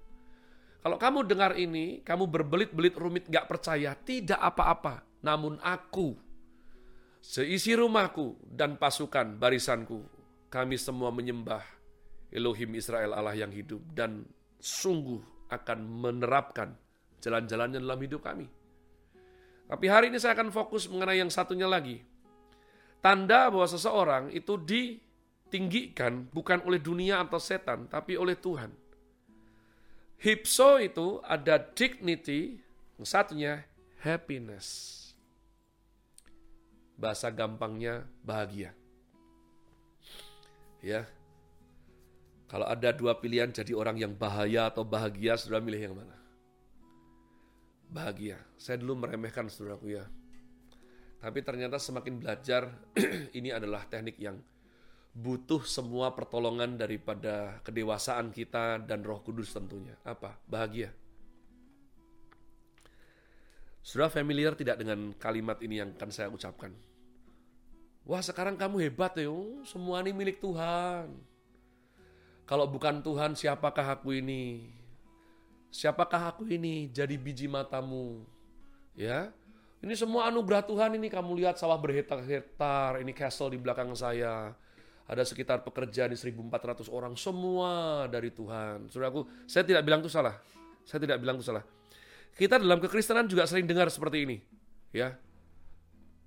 Kalau 0.80 0.96
kamu 0.96 1.28
dengar 1.28 1.60
ini, 1.60 2.00
kamu 2.08 2.32
berbelit-belit 2.32 2.96
rumit 2.96 3.28
gak 3.28 3.52
percaya, 3.52 3.96
tidak 4.00 4.40
apa-apa. 4.40 5.04
Namun 5.20 5.60
aku, 5.60 6.16
seisi 7.20 7.76
rumahku 7.76 8.40
dan 8.48 8.80
pasukan 8.80 9.36
barisanku, 9.36 10.00
kami 10.48 10.80
semua 10.80 11.12
menyembah 11.12 11.62
Elohim 12.32 12.80
Israel 12.80 13.12
Allah 13.12 13.36
yang 13.36 13.52
hidup 13.52 13.84
dan 13.92 14.24
sungguh 14.62 15.20
akan 15.52 15.80
menerapkan 15.84 16.78
jalan-jalannya 17.20 17.84
dalam 17.84 18.00
hidup 18.00 18.24
kami. 18.24 18.48
Tapi 19.70 19.86
hari 19.86 20.10
ini 20.10 20.18
saya 20.18 20.34
akan 20.34 20.50
fokus 20.50 20.90
mengenai 20.90 21.22
yang 21.22 21.30
satunya 21.30 21.70
lagi. 21.70 22.02
Tanda 23.00 23.52
bahwa 23.52 23.68
seseorang 23.70 24.24
itu 24.34 24.58
ditinggikan 24.58 26.26
bukan 26.34 26.64
oleh 26.66 26.82
dunia 26.82 27.22
atau 27.22 27.38
setan, 27.38 27.86
tapi 27.86 28.18
oleh 28.18 28.34
Tuhan. 28.40 28.89
Hipso 30.20 30.84
itu 30.84 31.24
ada 31.24 31.56
dignity, 31.58 32.60
satunya 33.02 33.64
happiness. 34.04 34.96
Bahasa 37.00 37.32
gampangnya 37.32 38.04
bahagia. 38.20 38.76
Ya, 40.84 41.08
kalau 42.50 42.66
ada 42.66 42.90
dua 42.90 43.14
pilihan 43.14 43.54
jadi 43.54 43.78
orang 43.78 44.02
yang 44.02 44.14
bahaya 44.18 44.74
atau 44.74 44.82
bahagia, 44.82 45.38
sudah 45.38 45.62
milih 45.62 45.82
yang 45.86 45.96
mana? 45.96 46.18
Bahagia. 47.94 48.42
Saya 48.58 48.82
dulu 48.82 49.06
meremehkan 49.06 49.46
saudaraku 49.48 49.94
ya. 49.94 50.10
Tapi 51.22 51.46
ternyata 51.46 51.78
semakin 51.78 52.18
belajar, 52.18 52.74
ini 53.38 53.54
adalah 53.54 53.86
teknik 53.86 54.18
yang 54.18 54.42
butuh 55.14 55.66
semua 55.66 56.14
pertolongan 56.14 56.78
daripada 56.78 57.60
kedewasaan 57.66 58.30
kita 58.30 58.82
dan 58.86 59.02
roh 59.02 59.20
kudus 59.22 59.52
tentunya. 59.52 59.98
Apa? 60.06 60.38
Bahagia. 60.46 60.94
Sudah 63.80 64.12
familiar 64.12 64.54
tidak 64.54 64.78
dengan 64.78 65.16
kalimat 65.18 65.58
ini 65.66 65.82
yang 65.82 65.90
akan 65.98 66.12
saya 66.14 66.30
ucapkan? 66.30 66.70
Wah 68.06 68.22
sekarang 68.22 68.58
kamu 68.58 68.90
hebat 68.90 69.18
ya, 69.18 69.30
oh, 69.30 69.62
semua 69.66 70.02
ini 70.02 70.14
milik 70.14 70.42
Tuhan. 70.42 71.10
Kalau 72.50 72.66
bukan 72.66 73.06
Tuhan, 73.06 73.38
siapakah 73.38 73.94
aku 73.94 74.18
ini? 74.18 74.74
Siapakah 75.70 76.34
aku 76.34 76.50
ini? 76.50 76.90
Jadi 76.90 77.14
biji 77.14 77.46
matamu. 77.46 78.26
Ya. 78.98 79.30
Ini 79.80 79.94
semua 79.94 80.28
anugerah 80.28 80.66
Tuhan 80.66 80.98
ini 80.98 81.08
kamu 81.14 81.46
lihat 81.46 81.62
sawah 81.62 81.78
berhektar-hektar, 81.78 83.00
ini 83.00 83.14
castle 83.14 83.54
di 83.54 83.62
belakang 83.62 83.94
saya. 83.94 84.58
Ada 85.10 85.26
sekitar 85.26 85.66
pekerja 85.66 86.06
di 86.06 86.14
1400 86.14 86.86
orang, 86.94 87.18
semua 87.18 88.06
dari 88.06 88.30
Tuhan. 88.30 88.94
Saudaraku, 88.94 89.26
saya 89.50 89.66
tidak 89.66 89.82
bilang 89.82 90.06
itu 90.06 90.12
salah. 90.14 90.38
Saya 90.86 91.02
tidak 91.02 91.18
bilang 91.18 91.42
itu 91.42 91.50
salah. 91.50 91.66
Kita 92.38 92.62
dalam 92.62 92.78
kekristenan 92.78 93.26
juga 93.26 93.50
sering 93.50 93.66
dengar 93.66 93.90
seperti 93.90 94.30
ini. 94.30 94.38
Ya. 94.94 95.18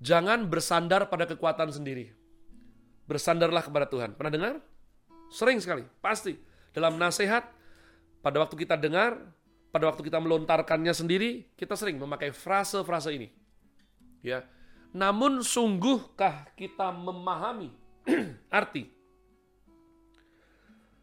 Jangan 0.03 0.51
bersandar 0.51 1.07
pada 1.07 1.31
kekuatan 1.31 1.71
sendiri. 1.71 2.11
Bersandarlah 3.07 3.63
kepada 3.63 3.87
Tuhan. 3.87 4.19
Pernah 4.19 4.33
dengar? 4.35 4.55
Sering 5.31 5.63
sekali, 5.63 5.87
pasti. 6.03 6.35
Dalam 6.75 6.99
nasihat, 6.99 7.47
pada 8.19 8.43
waktu 8.43 8.59
kita 8.67 8.75
dengar, 8.75 9.15
pada 9.71 9.95
waktu 9.95 10.03
kita 10.03 10.19
melontarkannya 10.19 10.91
sendiri, 10.91 11.55
kita 11.55 11.79
sering 11.79 12.03
memakai 12.03 12.35
frase-frase 12.35 13.15
ini. 13.15 13.31
Ya. 14.27 14.43
Namun 14.91 15.41
sungguhkah 15.47 16.51
kita 16.59 16.91
memahami 16.91 17.71
arti? 18.53 18.93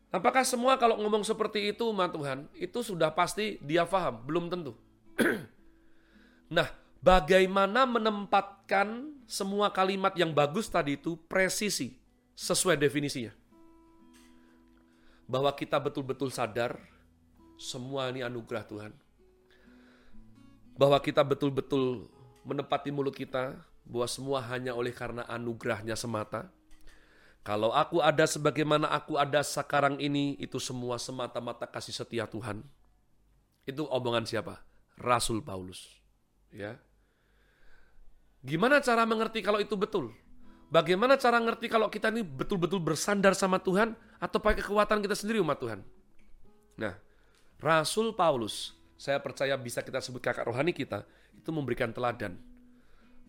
Apakah 0.10 0.46
semua 0.46 0.78
kalau 0.78 0.98
ngomong 1.02 1.22
seperti 1.26 1.74
itu, 1.74 1.90
umat 1.90 2.14
Tuhan, 2.14 2.46
itu 2.58 2.80
sudah 2.82 3.14
pasti 3.14 3.58
dia 3.62 3.86
paham? 3.86 4.22
Belum 4.26 4.50
tentu. 4.50 4.74
nah, 6.56 6.70
bagaimana 7.02 7.86
menempatkan 7.86 9.10
semua 9.30 9.70
kalimat 9.70 10.14
yang 10.18 10.34
bagus 10.34 10.66
tadi 10.66 10.98
itu 10.98 11.14
presisi, 11.30 11.94
sesuai 12.34 12.78
definisinya? 12.78 13.40
bahwa 15.30 15.54
kita 15.54 15.78
betul-betul 15.78 16.34
sadar 16.34 16.82
semua 17.62 18.10
ini 18.10 18.26
anugerah 18.26 18.66
Tuhan. 18.66 18.92
Bahwa 20.74 20.98
kita 20.98 21.22
betul-betul 21.22 22.10
menepati 22.42 22.90
mulut 22.90 23.14
kita 23.14 23.62
bahwa 23.86 24.08
semua 24.10 24.42
hanya 24.50 24.74
oleh 24.74 24.90
karena 24.90 25.22
anugerahnya 25.30 25.94
semata. 25.94 26.50
Kalau 27.42 27.72
aku 27.72 28.04
ada 28.04 28.28
sebagaimana 28.28 28.92
aku 28.92 29.16
ada 29.16 29.40
sekarang 29.42 29.98
ini, 29.98 30.36
itu 30.38 30.60
semua 30.60 31.00
semata-mata 31.00 31.66
kasih 31.66 31.96
setia 31.96 32.28
Tuhan. 32.28 32.62
Itu 33.64 33.88
omongan 33.88 34.28
siapa? 34.28 34.60
Rasul 35.00 35.40
Paulus. 35.40 35.88
Ya. 36.52 36.78
Gimana 38.44 38.84
cara 38.84 39.08
mengerti 39.08 39.40
kalau 39.40 39.60
itu 39.64 39.76
betul? 39.80 40.12
Bagaimana 40.70 41.18
cara 41.18 41.42
ngerti 41.42 41.66
kalau 41.66 41.90
kita 41.90 42.14
ini 42.14 42.22
betul-betul 42.22 42.78
bersandar 42.78 43.34
sama 43.34 43.58
Tuhan 43.58 43.98
atau 44.22 44.38
pakai 44.38 44.62
kekuatan 44.62 45.02
kita 45.02 45.18
sendiri 45.18 45.42
umat 45.42 45.58
Tuhan? 45.58 45.82
Nah, 46.78 46.94
Rasul 47.58 48.14
Paulus, 48.14 48.78
saya 48.94 49.18
percaya 49.18 49.58
bisa 49.58 49.82
kita 49.82 49.98
sebut 49.98 50.22
kakak 50.22 50.46
rohani 50.46 50.70
kita, 50.70 51.10
itu 51.34 51.50
memberikan 51.50 51.90
teladan. 51.90 52.38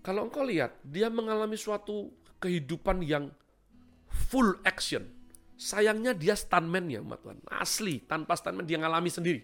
Kalau 0.05 0.29
engkau 0.29 0.45
lihat, 0.45 0.77
dia 0.85 1.09
mengalami 1.09 1.57
suatu 1.57 2.13
kehidupan 2.45 3.01
yang 3.09 3.33
full 4.11 4.59
action. 4.67 5.07
Sayangnya 5.61 6.17
dia 6.17 6.35
stuntman 6.35 6.89
ya 6.89 7.01
umat 7.05 7.21
Tuhan. 7.23 7.39
Asli, 7.49 8.03
tanpa 8.05 8.37
stuntman 8.37 8.67
dia 8.67 8.81
ngalami 8.81 9.09
sendiri. 9.13 9.41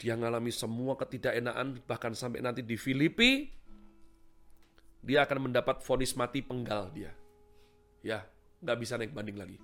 Dia 0.00 0.18
ngalami 0.18 0.50
semua 0.50 0.98
ketidakenaan, 0.98 1.78
bahkan 1.86 2.10
sampai 2.10 2.42
nanti 2.42 2.66
di 2.66 2.74
Filipi, 2.74 3.46
dia 4.98 5.22
akan 5.22 5.50
mendapat 5.50 5.78
vonis 5.86 6.16
mati 6.18 6.42
penggal 6.42 6.90
dia. 6.90 7.14
Ya, 8.02 8.26
nggak 8.64 8.78
bisa 8.82 8.98
naik 8.98 9.14
banding 9.14 9.38
lagi. 9.38 9.58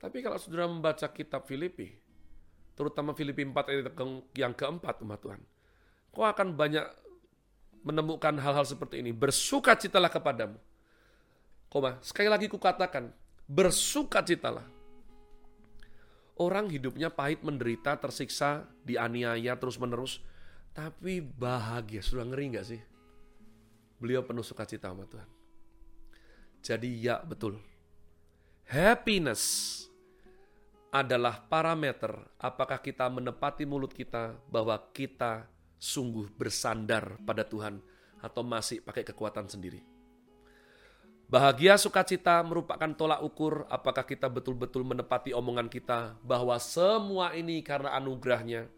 Tapi 0.00 0.20
kalau 0.20 0.36
saudara 0.36 0.68
membaca 0.68 1.08
kitab 1.12 1.44
Filipi, 1.48 1.92
terutama 2.76 3.12
Filipi 3.12 3.44
4 3.44 3.72
ayat 3.72 3.92
yang 4.36 4.52
keempat 4.52 5.00
umat 5.04 5.20
Tuhan, 5.20 5.40
kau 6.12 6.24
akan 6.24 6.56
banyak 6.56 6.84
menemukan 7.84 8.36
hal-hal 8.40 8.64
seperti 8.64 9.04
ini. 9.04 9.12
Bersukacitalah 9.12 10.08
kepadamu. 10.08 10.56
Koma, 11.74 11.98
sekali 12.06 12.30
lagi 12.30 12.46
kukatakan, 12.46 13.10
bersukacitalah. 13.50 14.62
Orang 16.38 16.70
hidupnya 16.70 17.10
pahit, 17.10 17.42
menderita, 17.42 17.98
tersiksa, 17.98 18.70
dianiaya 18.86 19.58
terus-menerus, 19.58 20.22
tapi 20.70 21.18
bahagia. 21.18 21.98
Sudah 21.98 22.30
ngeri 22.30 22.54
nggak 22.54 22.66
sih? 22.70 22.78
Beliau 23.98 24.22
penuh 24.22 24.46
sukacita 24.46 24.94
sama 24.94 25.02
Tuhan. 25.10 25.26
Jadi 26.62 26.94
ya 26.94 27.18
betul. 27.26 27.58
Happiness 28.70 29.42
adalah 30.94 31.42
parameter 31.42 32.38
apakah 32.38 32.78
kita 32.78 33.10
menepati 33.10 33.66
mulut 33.66 33.90
kita 33.90 34.38
bahwa 34.46 34.78
kita 34.94 35.50
sungguh 35.74 36.30
bersandar 36.38 37.18
pada 37.26 37.42
Tuhan 37.42 37.82
atau 38.22 38.46
masih 38.46 38.78
pakai 38.78 39.02
kekuatan 39.02 39.50
sendiri. 39.50 39.93
Bahagia 41.34 41.74
sukacita 41.74 42.38
merupakan 42.46 42.86
tolak 42.94 43.18
ukur 43.26 43.66
apakah 43.66 44.06
kita 44.06 44.30
betul-betul 44.30 44.86
menepati 44.86 45.34
omongan 45.34 45.66
kita 45.66 46.14
bahwa 46.22 46.54
semua 46.62 47.34
ini 47.34 47.58
karena 47.58 47.90
anugerahnya 47.98 48.70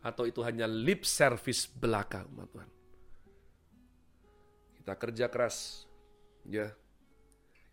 atau 0.00 0.24
itu 0.24 0.40
hanya 0.40 0.64
lip 0.64 1.04
service 1.04 1.68
belaka 1.68 2.24
umat 2.32 2.48
Tuhan. 2.48 2.70
Kita 4.80 4.92
kerja 4.96 5.28
keras. 5.28 5.84
Ya. 6.48 6.72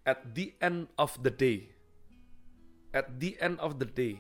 At 0.04 0.20
the 0.36 0.52
end 0.60 0.92
of 1.00 1.16
the 1.24 1.32
day. 1.32 1.72
At 2.92 3.16
the 3.16 3.40
end 3.40 3.56
of 3.64 3.80
the 3.80 3.88
day. 3.88 4.20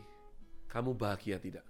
Kamu 0.72 0.95
bahagia 0.95 1.43
tidak? 1.43 1.67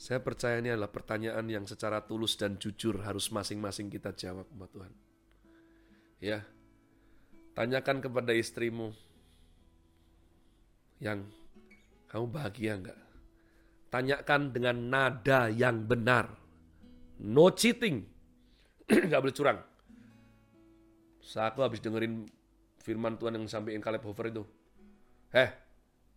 Saya 0.00 0.16
percaya 0.24 0.64
ini 0.64 0.72
adalah 0.72 0.88
pertanyaan 0.88 1.44
yang 1.44 1.68
secara 1.68 2.00
tulus 2.08 2.40
dan 2.40 2.56
jujur 2.56 3.04
harus 3.04 3.28
masing-masing 3.28 3.92
kita 3.92 4.16
jawab, 4.16 4.48
umat 4.56 4.72
Tuhan. 4.72 5.11
Ya, 6.22 6.46
tanyakan 7.58 7.98
kepada 7.98 8.30
istrimu 8.30 8.94
yang 11.02 11.26
kamu 12.06 12.30
bahagia 12.30 12.78
enggak? 12.78 13.00
Tanyakan 13.90 14.54
dengan 14.54 14.76
nada 14.86 15.50
yang 15.50 15.82
benar. 15.82 16.30
No 17.18 17.50
cheating. 17.50 18.06
nggak 18.86 19.18
boleh 19.18 19.34
curang. 19.34 19.58
Saat 21.18 21.58
aku 21.58 21.66
habis 21.66 21.82
dengerin 21.82 22.30
firman 22.78 23.18
Tuhan 23.18 23.42
yang 23.42 23.50
sampaikan 23.50 23.82
Caleb 23.82 24.06
Hofer 24.06 24.30
itu. 24.30 24.46
Eh, 25.34 25.50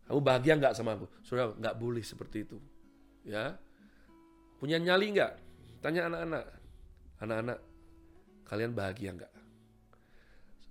kamu 0.06 0.22
bahagia 0.22 0.54
nggak 0.54 0.78
sama 0.78 1.02
aku? 1.02 1.10
Saudara, 1.26 1.58
nggak 1.58 1.76
boleh 1.82 2.06
seperti 2.06 2.46
itu. 2.46 2.62
Ya, 3.26 3.58
punya 4.62 4.78
nyali 4.78 5.18
nggak? 5.18 5.34
Tanya 5.82 6.14
anak-anak. 6.14 6.44
Anak-anak, 7.26 7.60
kalian 8.46 8.72
bahagia 8.78 9.18
nggak? 9.18 9.35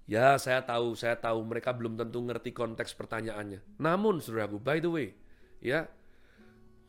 Ya, 0.04 0.36
saya 0.36 0.60
tahu, 0.60 0.92
saya 0.92 1.16
tahu 1.16 1.40
mereka 1.48 1.72
belum 1.72 1.96
tentu 1.96 2.20
ngerti 2.20 2.52
konteks 2.52 2.92
pertanyaannya. 2.92 3.64
Namun, 3.80 4.20
saudaraku, 4.20 4.60
by 4.60 4.76
the 4.76 4.90
way, 4.92 5.08
ya, 5.64 5.88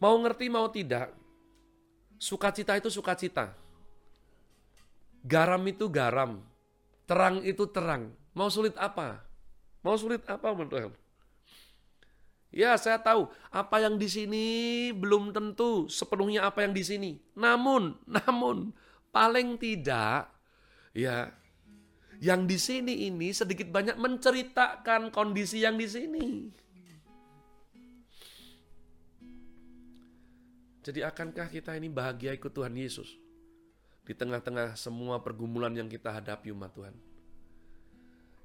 mau 0.04 0.20
ngerti 0.20 0.52
mau 0.52 0.68
tidak, 0.68 1.16
sukacita 2.20 2.76
itu 2.76 2.92
sukacita. 2.92 3.56
Garam 5.24 5.64
itu 5.64 5.88
garam, 5.88 6.44
terang 7.08 7.40
itu 7.48 7.64
terang. 7.72 8.12
Mau 8.36 8.52
sulit 8.52 8.76
apa? 8.76 9.24
Mau 9.80 9.96
sulit 9.96 10.22
apa, 10.28 10.52
menurut 10.52 10.92
Ya, 12.56 12.80
saya 12.80 13.00
tahu 13.04 13.28
apa 13.52 13.84
yang 13.84 14.00
di 14.00 14.08
sini 14.08 14.46
belum 14.96 15.36
tentu 15.36 15.92
sepenuhnya 15.92 16.48
apa 16.48 16.64
yang 16.64 16.72
di 16.72 16.84
sini. 16.88 17.12
Namun, 17.36 18.00
namun 18.20 18.76
paling 19.12 19.56
tidak 19.56 20.32
ya 20.96 21.32
yang 22.24 22.48
di 22.48 22.56
sini 22.56 23.10
ini 23.12 23.36
sedikit 23.36 23.68
banyak 23.72 24.00
menceritakan 24.00 25.12
kondisi 25.12 25.64
yang 25.64 25.76
di 25.76 25.88
sini. 25.88 26.26
Jadi 30.86 31.02
akankah 31.02 31.50
kita 31.50 31.74
ini 31.74 31.90
bahagia 31.90 32.38
ikut 32.38 32.54
Tuhan 32.54 32.78
Yesus? 32.78 33.18
Di 34.06 34.14
tengah-tengah 34.14 34.78
semua 34.78 35.18
pergumulan 35.18 35.74
yang 35.74 35.90
kita 35.90 36.14
hadapi 36.14 36.54
umat 36.54 36.78
Tuhan. 36.78 36.94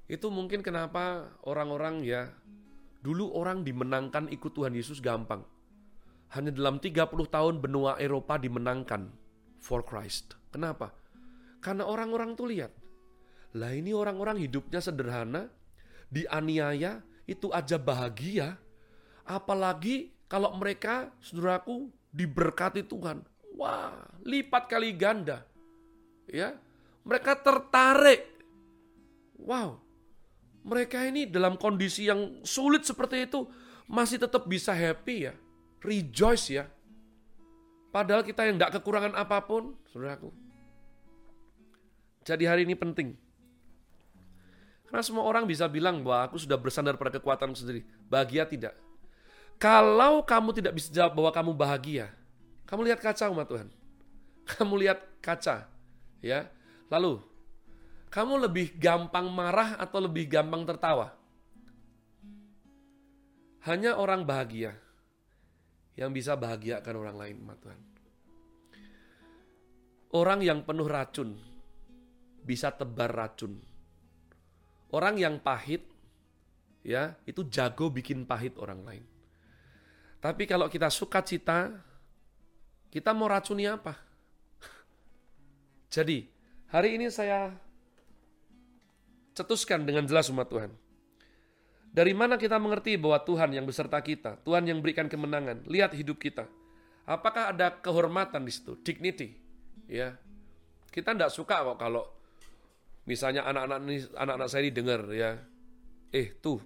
Itu 0.09 0.33
mungkin 0.33 0.65
kenapa 0.65 1.29
orang-orang 1.45 2.01
ya, 2.01 2.33
dulu 3.05 3.29
orang 3.37 3.61
dimenangkan 3.61 4.25
ikut 4.33 4.57
Tuhan 4.57 4.73
Yesus 4.73 4.99
gampang. 5.05 5.45
Hanya 6.33 6.49
dalam 6.49 6.81
30 6.81 7.13
tahun 7.29 7.61
benua 7.61 8.01
Eropa 8.01 8.41
dimenangkan 8.41 9.13
for 9.61 9.85
Christ. 9.85 10.33
Kenapa? 10.49 10.89
Karena 11.61 11.85
orang-orang 11.85 12.33
tuh 12.33 12.49
lihat, 12.49 12.73
lah 13.51 13.75
ini 13.75 13.91
orang-orang 13.91 14.39
hidupnya 14.39 14.79
sederhana, 14.79 15.51
dianiaya, 16.07 17.03
itu 17.27 17.51
aja 17.51 17.75
bahagia. 17.75 18.55
Apalagi 19.27 20.15
kalau 20.31 20.55
mereka, 20.55 21.11
saudaraku, 21.19 21.91
diberkati 22.15 22.87
Tuhan. 22.87 23.23
Wah, 23.59 24.07
lipat 24.23 24.71
kali 24.71 24.95
ganda. 24.95 25.43
Ya, 26.31 26.55
mereka 27.03 27.35
tertarik. 27.35 28.23
Wow, 29.35 29.83
mereka 30.63 31.03
ini 31.03 31.27
dalam 31.27 31.59
kondisi 31.59 32.07
yang 32.07 32.39
sulit 32.47 32.87
seperti 32.87 33.27
itu 33.27 33.51
masih 33.83 34.15
tetap 34.15 34.47
bisa 34.47 34.71
happy 34.71 35.27
ya, 35.27 35.33
rejoice 35.83 36.55
ya. 36.55 36.71
Padahal 37.91 38.23
kita 38.23 38.47
yang 38.47 38.55
tidak 38.55 38.79
kekurangan 38.79 39.11
apa 39.11 39.43
pun, 39.43 39.75
saudaraku. 39.91 40.31
Jadi 42.23 42.47
hari 42.47 42.63
ini 42.63 42.77
penting 42.79 43.30
karena 44.91 45.07
semua 45.07 45.23
orang 45.23 45.47
bisa 45.47 45.71
bilang 45.71 46.03
bahwa 46.03 46.27
aku 46.27 46.35
sudah 46.35 46.59
bersandar 46.59 46.99
pada 46.99 47.15
kekuatan 47.15 47.55
sendiri. 47.55 47.87
Bahagia 48.11 48.43
tidak. 48.43 48.75
Kalau 49.55 50.19
kamu 50.27 50.51
tidak 50.51 50.75
bisa 50.75 50.91
jawab 50.91 51.15
bahwa 51.15 51.31
kamu 51.31 51.51
bahagia, 51.55 52.11
kamu 52.67 52.91
lihat 52.91 52.99
kaca 52.99 53.31
umat 53.31 53.47
Tuhan. 53.47 53.69
Kamu 54.51 54.73
lihat 54.83 54.99
kaca, 55.21 55.69
ya. 56.19 56.49
Lalu, 56.91 57.23
kamu 58.11 58.49
lebih 58.49 58.73
gampang 58.75 59.29
marah 59.31 59.79
atau 59.79 60.01
lebih 60.03 60.27
gampang 60.27 60.65
tertawa? 60.67 61.13
Hanya 63.63 63.95
orang 63.95 64.27
bahagia 64.27 64.75
yang 65.95 66.11
bisa 66.11 66.35
bahagiakan 66.35 66.95
orang 66.99 67.15
lain, 67.15 67.35
umat 67.47 67.57
Tuhan. 67.63 67.81
Orang 70.11 70.43
yang 70.43 70.65
penuh 70.67 70.89
racun 70.89 71.37
bisa 72.43 72.73
tebar 72.73 73.13
racun 73.13 73.70
Orang 74.91 75.15
yang 75.15 75.39
pahit, 75.39 75.87
ya 76.83 77.15
itu 77.23 77.47
jago 77.47 77.87
bikin 77.87 78.27
pahit 78.27 78.59
orang 78.59 78.83
lain. 78.83 79.03
Tapi 80.19 80.43
kalau 80.45 80.67
kita 80.67 80.91
suka 80.91 81.23
cita, 81.23 81.71
kita 82.91 83.15
mau 83.15 83.31
racuni 83.31 83.65
apa? 83.65 83.95
Jadi, 85.95 86.27
hari 86.69 86.99
ini 86.99 87.07
saya 87.07 87.55
cetuskan 89.31 89.87
dengan 89.87 90.03
jelas 90.05 90.27
umat 90.27 90.51
Tuhan. 90.51 90.71
Dari 91.91 92.15
mana 92.15 92.39
kita 92.39 92.55
mengerti 92.55 92.95
bahwa 92.95 93.19
Tuhan 93.23 93.51
yang 93.51 93.67
beserta 93.67 93.99
kita, 93.99 94.39
Tuhan 94.47 94.63
yang 94.63 94.79
berikan 94.79 95.11
kemenangan, 95.11 95.67
lihat 95.67 95.91
hidup 95.91 96.19
kita. 96.19 96.47
Apakah 97.03 97.51
ada 97.51 97.67
kehormatan 97.79 98.47
di 98.47 98.51
situ, 98.51 98.79
dignity? 98.79 99.35
Ya, 99.91 100.15
kita 100.91 101.11
tidak 101.11 101.31
suka 101.35 101.63
kok 101.67 101.79
kalau 101.79 102.07
Misalnya 103.09 103.47
anak-anak 103.49 103.79
ini 103.89 103.97
anak-anak 104.13 104.47
saya 104.49 104.61
ini 104.65 104.71
dengar 104.71 105.01
ya, 105.09 105.41
eh 106.13 106.27
tuh 106.37 106.61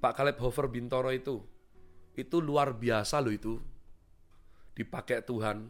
Pak 0.00 0.12
Caleb 0.16 0.38
Hofer 0.40 0.66
Bintoro 0.72 1.12
itu, 1.12 1.44
itu 2.16 2.36
luar 2.40 2.72
biasa 2.72 3.20
loh 3.20 3.32
itu, 3.32 3.60
dipakai 4.76 5.24
Tuhan. 5.24 5.66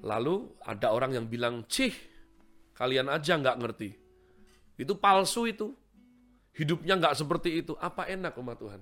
Lalu 0.00 0.54
ada 0.62 0.94
orang 0.94 1.14
yang 1.14 1.26
bilang, 1.26 1.66
cih, 1.66 1.92
kalian 2.78 3.10
aja 3.10 3.36
nggak 3.38 3.58
ngerti. 3.58 3.90
Itu 4.78 4.96
palsu 4.96 5.50
itu. 5.50 5.74
Hidupnya 6.50 6.98
nggak 6.98 7.14
seperti 7.14 7.62
itu. 7.62 7.78
Apa 7.78 8.10
enak 8.10 8.34
umat 8.38 8.58
Tuhan? 8.58 8.80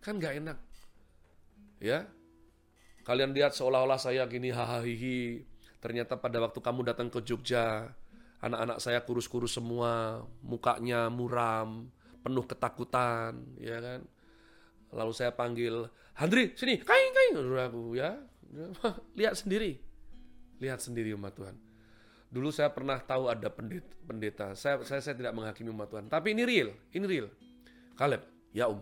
Kan 0.00 0.16
nggak 0.16 0.40
enak. 0.40 0.58
Ya, 1.80 2.04
kalian 3.08 3.32
lihat 3.32 3.56
seolah-olah 3.56 3.96
saya 3.96 4.28
gini 4.28 4.52
hahaha 4.52 4.84
Ternyata 5.80 6.20
pada 6.20 6.36
waktu 6.44 6.60
kamu 6.60 6.92
datang 6.92 7.08
ke 7.08 7.24
Jogja, 7.24 7.88
anak-anak 8.44 8.78
saya 8.84 9.00
kurus-kurus 9.00 9.56
semua, 9.56 10.24
mukanya 10.44 11.08
muram, 11.08 11.88
penuh 12.20 12.44
ketakutan, 12.44 13.36
ya 13.56 13.80
kan. 13.80 14.00
Lalu 14.92 15.12
saya 15.16 15.32
panggil, 15.32 15.88
Handri, 16.20 16.52
sini, 16.52 16.76
kain, 16.84 17.10
kain, 17.16 17.32
aku 17.40 17.96
ya. 17.96 18.20
Lihat 19.18 19.40
sendiri. 19.40 19.80
Lihat 20.60 20.84
sendiri 20.84 21.16
umat 21.16 21.32
Tuhan. 21.32 21.56
Dulu 22.30 22.52
saya 22.52 22.70
pernah 22.70 23.00
tahu 23.00 23.26
ada 23.26 23.48
pendeta, 23.48 23.90
pendeta. 24.04 24.46
Saya, 24.54 24.84
saya 24.84 25.00
saya 25.00 25.16
tidak 25.16 25.32
menghakimi 25.32 25.72
umat 25.72 25.88
Tuhan, 25.90 26.06
tapi 26.12 26.36
ini 26.36 26.44
real, 26.44 26.70
ini 26.92 27.04
real. 27.08 27.26
Kaleb, 27.96 28.22
ya 28.52 28.68
Om. 28.68 28.80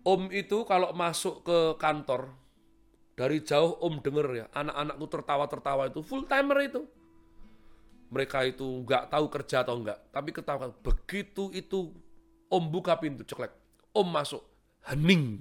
Om 0.00 0.22
itu 0.32 0.64
kalau 0.64 0.96
masuk 0.96 1.44
ke 1.44 1.58
kantor, 1.76 2.32
dari 3.20 3.44
jauh 3.44 3.76
om 3.84 4.00
denger 4.00 4.28
ya, 4.32 4.46
anak-anakku 4.56 5.04
tertawa-tertawa 5.12 5.92
itu 5.92 6.00
full 6.00 6.24
timer 6.24 6.56
itu. 6.64 6.88
Mereka 8.08 8.48
itu 8.48 8.64
nggak 8.64 9.12
tahu 9.12 9.28
kerja 9.28 9.60
atau 9.60 9.76
enggak, 9.76 10.08
tapi 10.08 10.32
ketawa. 10.32 10.72
Begitu 10.72 11.52
itu 11.52 11.92
om 12.48 12.64
buka 12.72 12.96
pintu 12.96 13.20
ceklek, 13.28 13.52
om 13.92 14.08
masuk, 14.08 14.40
hening. 14.88 15.36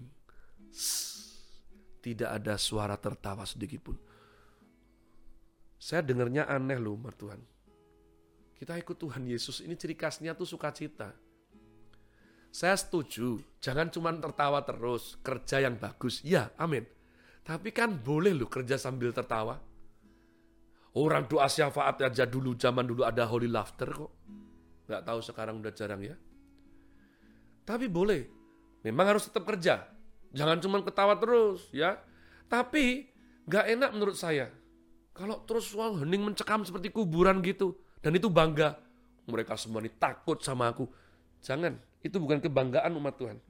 Tidak 2.04 2.28
ada 2.28 2.60
suara 2.60 3.00
tertawa 3.00 3.48
sedikit 3.48 3.80
pun. 3.80 3.96
Saya 5.80 6.04
dengarnya 6.04 6.52
aneh 6.52 6.76
loh, 6.76 7.00
umat 7.00 7.16
Tuhan. 7.16 7.40
Kita 8.60 8.76
ikut 8.76 9.00
Tuhan 9.00 9.24
Yesus, 9.24 9.64
ini 9.64 9.80
ciri 9.80 9.96
khasnya 9.96 10.36
tuh 10.36 10.44
sukacita. 10.44 11.16
Saya 12.52 12.76
setuju, 12.76 13.40
jangan 13.64 13.88
cuma 13.88 14.12
tertawa 14.20 14.60
terus, 14.68 15.16
kerja 15.24 15.64
yang 15.64 15.80
bagus. 15.80 16.20
Ya, 16.28 16.52
amin. 16.60 16.99
Tapi 17.50 17.74
kan 17.74 17.98
boleh 17.98 18.38
loh 18.38 18.46
kerja 18.46 18.78
sambil 18.78 19.10
tertawa. 19.10 19.58
Orang 20.94 21.26
doa 21.26 21.50
syafaat 21.50 21.98
aja 22.06 22.30
dulu 22.30 22.54
zaman 22.54 22.86
dulu 22.86 23.02
ada 23.02 23.26
holy 23.26 23.50
laughter 23.50 23.90
kok. 23.90 24.14
Gak 24.86 25.02
tahu 25.02 25.18
sekarang 25.26 25.58
udah 25.58 25.74
jarang 25.74 25.98
ya. 26.06 26.14
Tapi 27.66 27.90
boleh. 27.90 28.30
Memang 28.86 29.18
harus 29.18 29.26
tetap 29.26 29.50
kerja. 29.50 29.82
Jangan 30.30 30.62
cuma 30.62 30.78
ketawa 30.86 31.18
terus 31.18 31.66
ya. 31.74 31.98
Tapi 32.46 33.10
gak 33.50 33.66
enak 33.66 33.98
menurut 33.98 34.14
saya. 34.14 34.54
Kalau 35.18 35.42
terus 35.50 35.74
wow, 35.74 35.98
hening 36.06 36.22
mencekam 36.22 36.62
seperti 36.62 36.94
kuburan 36.94 37.42
gitu. 37.42 37.82
Dan 37.98 38.14
itu 38.14 38.30
bangga. 38.30 38.78
Mereka 39.26 39.58
semua 39.58 39.82
ini 39.82 39.90
takut 39.90 40.38
sama 40.46 40.70
aku. 40.70 40.86
Jangan. 41.42 41.82
Itu 42.06 42.22
bukan 42.22 42.46
kebanggaan 42.46 42.94
umat 42.94 43.18
Tuhan. 43.18 43.42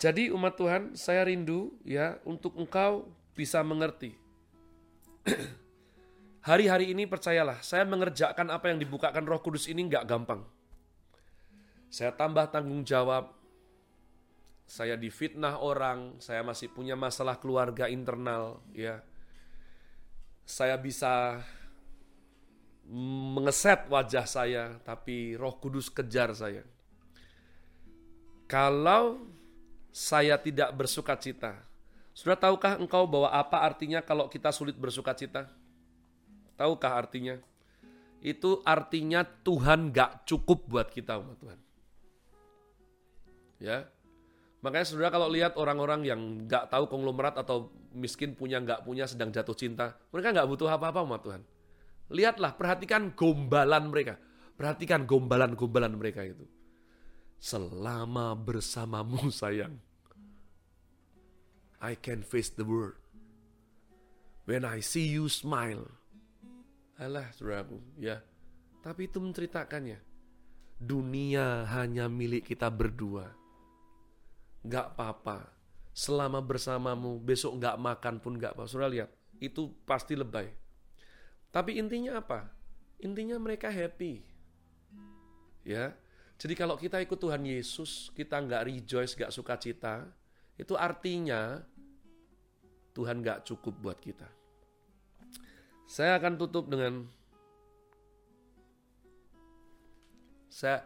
Jadi 0.00 0.32
umat 0.32 0.56
Tuhan, 0.56 0.96
saya 0.96 1.28
rindu 1.28 1.76
ya 1.84 2.16
untuk 2.24 2.56
engkau 2.56 3.04
bisa 3.36 3.60
mengerti. 3.60 4.16
Hari-hari 6.48 6.88
ini 6.88 7.04
percayalah, 7.04 7.60
saya 7.60 7.84
mengerjakan 7.84 8.48
apa 8.48 8.72
yang 8.72 8.80
dibukakan 8.80 9.28
Roh 9.28 9.44
Kudus 9.44 9.68
ini 9.68 9.84
nggak 9.84 10.08
gampang. 10.08 10.40
Saya 11.92 12.16
tambah 12.16 12.48
tanggung 12.48 12.80
jawab, 12.80 13.28
saya 14.64 14.96
difitnah 14.96 15.60
orang, 15.60 16.16
saya 16.16 16.40
masih 16.40 16.72
punya 16.72 16.96
masalah 16.96 17.36
keluarga 17.36 17.84
internal, 17.92 18.64
ya. 18.72 19.04
Saya 20.48 20.80
bisa 20.80 21.44
mengeset 23.36 23.84
wajah 23.92 24.24
saya, 24.24 24.80
tapi 24.80 25.36
Roh 25.36 25.60
Kudus 25.60 25.92
kejar 25.92 26.32
saya. 26.32 26.64
Kalau 28.48 29.28
saya 29.90 30.38
tidak 30.38 30.70
bersuka 30.74 31.18
cita. 31.18 31.58
Sudah 32.14 32.34
tahukah 32.38 32.78
engkau 32.78 33.06
bahwa 33.06 33.30
apa 33.30 33.62
artinya 33.62 34.02
kalau 34.02 34.26
kita 34.26 34.50
sulit 34.50 34.74
bersuka 34.74 35.14
cita? 35.14 35.46
Tahukah 36.58 36.98
artinya? 36.98 37.38
itu 38.20 38.60
artinya 38.68 39.24
Tuhan 39.24 39.90
gak 39.90 40.28
cukup 40.28 40.68
buat 40.68 40.88
kita 40.92 41.16
umat 41.16 41.36
Tuhan. 41.40 41.58
Ya, 43.60 43.88
makanya 44.64 44.86
saudara 44.88 45.12
kalau 45.12 45.28
lihat 45.28 45.56
orang-orang 45.56 46.04
yang 46.04 46.20
gak 46.48 46.72
tahu 46.72 46.88
konglomerat 46.88 47.36
atau 47.36 47.72
miskin 47.92 48.36
punya 48.36 48.60
gak 48.60 48.84
punya 48.84 49.08
sedang 49.08 49.32
jatuh 49.32 49.56
cinta, 49.56 49.96
mereka 50.12 50.36
gak 50.36 50.48
butuh 50.48 50.68
apa-apa 50.68 51.00
umat 51.04 51.20
Tuhan. 51.24 51.42
Lihatlah, 52.12 52.56
perhatikan 52.56 53.12
gombalan 53.16 53.88
mereka, 53.88 54.20
perhatikan 54.56 55.08
gombalan-gombalan 55.08 55.92
mereka 55.96 56.24
itu. 56.24 56.44
Selama 57.40 58.36
bersamamu 58.36 59.32
sayang, 59.40 59.80
I 61.80 61.96
can 61.96 62.20
face 62.20 62.52
the 62.52 62.68
world. 62.68 63.00
When 64.44 64.68
I 64.68 64.84
see 64.84 65.08
you 65.08 65.32
smile. 65.32 65.88
Alah, 67.00 67.32
saudaraku, 67.32 67.80
ya. 67.96 68.20
Tapi 68.84 69.08
itu 69.08 69.16
menceritakannya. 69.16 69.96
Dunia 70.76 71.64
hanya 71.72 72.12
milik 72.12 72.44
kita 72.52 72.68
berdua. 72.68 73.32
Gak 74.60 74.92
apa-apa. 74.92 75.48
Selama 75.96 76.44
bersamamu, 76.44 77.16
besok 77.16 77.56
gak 77.56 77.80
makan 77.80 78.20
pun 78.20 78.36
gak 78.36 78.52
apa. 78.52 78.68
Saudara 78.68 78.92
lihat, 78.92 79.10
itu 79.40 79.72
pasti 79.88 80.12
lebay. 80.12 80.52
Tapi 81.48 81.80
intinya 81.80 82.20
apa? 82.20 82.52
Intinya 83.00 83.40
mereka 83.40 83.72
happy. 83.72 84.20
Ya, 85.64 85.96
jadi 86.40 86.56
kalau 86.56 86.80
kita 86.80 86.96
ikut 87.04 87.20
Tuhan 87.20 87.44
Yesus, 87.44 88.08
kita 88.16 88.40
nggak 88.40 88.64
rejoice, 88.64 89.12
nggak 89.12 89.28
suka 89.28 89.60
cita, 89.60 90.08
itu 90.56 90.72
artinya 90.72 91.60
Tuhan 92.96 93.20
nggak 93.20 93.44
cukup 93.44 93.76
buat 93.76 94.00
kita. 94.00 94.24
Saya 95.84 96.16
akan 96.16 96.40
tutup 96.40 96.72
dengan 96.72 97.04
saya 100.48 100.80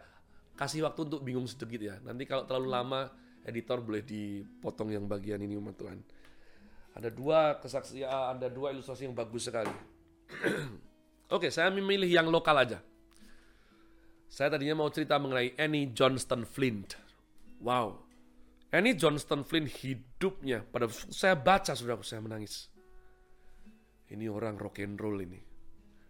kasih 0.59 0.83
waktu 0.91 1.07
untuk 1.07 1.23
bingung 1.23 1.47
sedikit 1.47 1.79
ya. 1.79 1.95
Nanti 2.03 2.27
kalau 2.27 2.43
terlalu 2.43 2.69
lama, 2.75 3.01
editor 3.47 3.79
boleh 3.79 4.03
dipotong 4.03 4.91
yang 4.91 5.07
bagian 5.07 5.39
ini 5.39 5.55
umat 5.55 5.79
Tuhan. 5.79 6.03
Ada 6.99 7.07
dua 7.07 7.63
kesaksian, 7.63 8.11
ada 8.11 8.51
dua 8.51 8.75
ilustrasi 8.75 9.07
yang 9.07 9.15
bagus 9.15 9.47
sekali. 9.47 9.71
Oke, 11.35 11.47
saya 11.47 11.71
memilih 11.71 12.11
yang 12.11 12.27
lokal 12.27 12.59
aja. 12.59 12.83
Saya 14.27 14.51
tadinya 14.51 14.83
mau 14.83 14.89
cerita 14.91 15.15
mengenai 15.15 15.55
Annie 15.55 15.95
Johnston 15.95 16.43
Flint. 16.43 16.97
Wow, 17.63 18.05
Annie 18.75 18.99
Johnston 18.99 19.47
Flint 19.47 19.71
hidupnya 19.79 20.67
pada 20.67 20.91
saya 20.91 21.39
baca 21.39 21.71
sudah 21.71 21.95
saya 22.03 22.19
menangis. 22.19 22.67
Ini 24.11 24.27
orang 24.27 24.59
rock 24.59 24.83
and 24.83 24.99
roll 24.99 25.15
ini. 25.23 25.39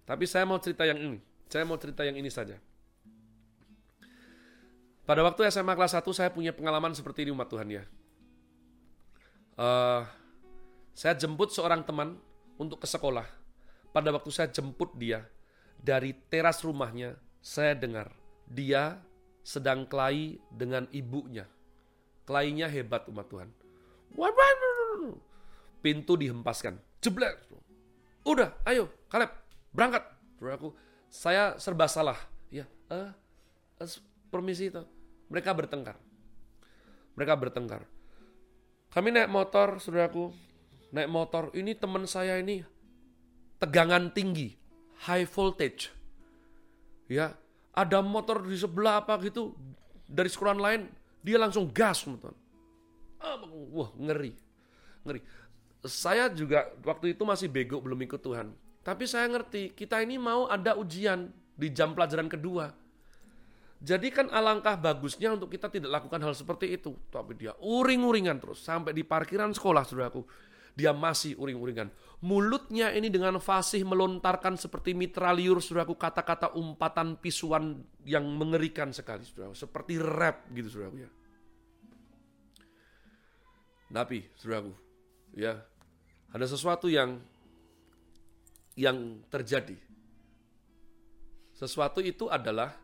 Tapi 0.01 0.25
saya 0.25 0.49
mau 0.49 0.57
cerita 0.57 0.81
yang 0.81 0.97
ini. 0.97 1.19
Saya 1.45 1.61
mau 1.63 1.77
cerita 1.77 2.01
yang 2.01 2.17
ini 2.17 2.27
saja. 2.33 2.57
Pada 5.05 5.21
waktu 5.21 5.45
SMA 5.53 5.77
kelas 5.77 5.93
1 5.93 6.09
saya 6.09 6.33
punya 6.33 6.49
pengalaman 6.49 6.97
seperti 6.97 7.29
ini 7.29 7.31
umat 7.37 7.45
Tuhan 7.45 7.69
ya. 7.69 7.83
Uh, 9.55 10.01
saya 10.97 11.13
jemput 11.13 11.53
seorang 11.53 11.85
teman 11.85 12.17
untuk 12.57 12.81
ke 12.81 12.89
sekolah. 12.89 13.29
Pada 13.93 14.09
waktu 14.09 14.33
saya 14.33 14.49
jemput 14.49 14.97
dia 14.97 15.21
dari 15.77 16.17
teras 16.27 16.65
rumahnya, 16.65 17.13
saya 17.45 17.77
dengar 17.77 18.09
dia 18.49 18.97
sedang 19.45 19.85
kelahi 19.85 20.41
dengan 20.49 20.89
ibunya. 20.89 21.45
Kelahinya 22.25 22.65
hebat 22.65 23.05
umat 23.05 23.29
Tuhan. 23.29 23.53
Pintu 25.85 26.17
dihempaskan. 26.17 26.81
Jeblek. 26.97 27.45
Udah, 28.25 28.57
ayo, 28.65 28.89
Kaleb, 29.05 29.29
berangkat. 29.69 30.01
Aku, 30.41 30.73
saya 31.05 31.53
serba 31.61 31.85
salah. 31.85 32.17
Ya, 32.49 32.65
uh, 32.89 33.13
uh, 33.77 33.89
permisi 34.33 34.73
itu. 34.73 34.81
Mereka 35.29 35.53
bertengkar. 35.53 36.01
Mereka 37.13 37.33
bertengkar. 37.37 37.85
Kami 38.89 39.13
naik 39.13 39.29
motor, 39.29 39.77
saudaraku. 39.77 40.33
Naik 40.89 41.13
motor. 41.13 41.53
Ini 41.53 41.77
teman 41.77 42.09
saya 42.09 42.41
ini 42.41 42.65
tegangan 43.61 44.09
tinggi, 44.09 44.57
high 45.05 45.29
voltage. 45.29 45.93
Ya, 47.05 47.37
ada 47.75 48.01
motor 48.01 48.41
di 48.41 48.57
sebelah 48.57 49.03
apa 49.03 49.19
gitu 49.21 49.53
dari 50.09 50.29
sekolah 50.29 50.55
lain 50.57 50.89
dia 51.25 51.41
langsung 51.41 51.69
gas, 51.73 52.05
teman 52.05 52.21
Wah, 53.73 53.89
ngeri. 53.97 54.37
Ngeri. 55.01 55.21
Saya 55.85 56.29
juga 56.29 56.69
waktu 56.85 57.17
itu 57.17 57.25
masih 57.25 57.49
bego, 57.49 57.81
belum 57.81 57.97
ikut 58.05 58.21
Tuhan. 58.21 58.53
Tapi 58.85 59.09
saya 59.09 59.25
ngerti, 59.29 59.73
kita 59.73 60.01
ini 60.05 60.21
mau 60.21 60.45
ada 60.45 60.77
ujian 60.77 61.29
di 61.57 61.73
jam 61.73 61.97
pelajaran 61.97 62.29
kedua. 62.29 62.69
Jadi 63.81 64.13
kan 64.13 64.29
alangkah 64.29 64.77
bagusnya 64.77 65.33
untuk 65.33 65.49
kita 65.49 65.69
tidak 65.69 65.89
lakukan 65.89 66.21
hal 66.21 66.33
seperti 66.37 66.77
itu. 66.77 66.93
Tapi 67.09 67.33
dia 67.37 67.53
uring-uringan 67.57 68.37
terus. 68.37 68.61
Sampai 68.61 68.93
di 68.93 69.01
parkiran 69.01 69.53
sekolah, 69.53 69.81
saudaraku. 69.85 70.21
Dia 70.75 70.91
masih 70.91 71.39
uring-uringan. 71.39 71.87
Mulutnya 72.19 72.91
ini 72.91 73.07
dengan 73.07 73.39
fasih 73.39 73.87
melontarkan 73.87 74.59
seperti 74.59 74.91
mitra 74.91 75.31
liur, 75.31 75.63
saudaraku. 75.63 75.95
Kata-kata 75.95 76.51
umpatan 76.51 77.15
pisuan 77.15 77.79
yang 78.03 78.27
mengerikan 78.35 78.91
sekali, 78.91 79.23
saudaraku. 79.23 79.55
Seperti 79.55 79.95
rap 79.99 80.51
gitu, 80.51 80.67
saudaraku 80.67 81.07
ya. 81.07 81.09
Tapi, 83.95 84.19
saudaraku, 84.35 84.73
ya, 85.39 85.63
ada 86.35 86.45
sesuatu 86.45 86.91
yang 86.91 87.23
yang 88.75 89.23
terjadi. 89.31 89.79
Sesuatu 91.55 92.03
itu 92.03 92.27
adalah 92.27 92.75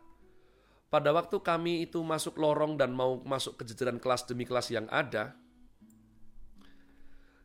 pada 0.88 1.12
waktu 1.12 1.36
kami 1.40 1.84
itu 1.84 2.00
masuk 2.00 2.40
lorong 2.40 2.80
dan 2.80 2.96
mau 2.96 3.20
masuk 3.20 3.60
ke 3.60 3.68
jajaran 3.68 4.00
kelas 4.00 4.24
demi 4.24 4.48
kelas 4.48 4.72
yang 4.72 4.88
ada, 4.88 5.36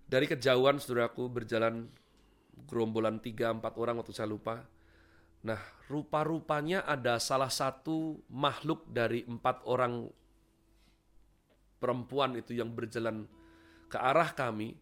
dari 0.07 0.25
kejauhan 0.25 0.79
saudaraku 0.79 1.27
berjalan 1.27 1.91
gerombolan 2.65 3.19
tiga 3.19 3.51
empat 3.51 3.75
orang 3.75 3.99
waktu 3.99 4.15
saya 4.15 4.31
lupa. 4.31 4.63
Nah, 5.43 5.59
rupa-rupanya 5.91 6.83
ada 6.87 7.19
salah 7.21 7.51
satu 7.51 8.23
makhluk 8.31 8.87
dari 8.89 9.27
empat 9.27 9.67
orang 9.67 10.07
perempuan 11.77 12.33
itu 12.39 12.57
yang 12.57 12.73
berjalan 12.73 13.29
ke 13.87 13.95
arah 13.95 14.33
kami 14.33 14.75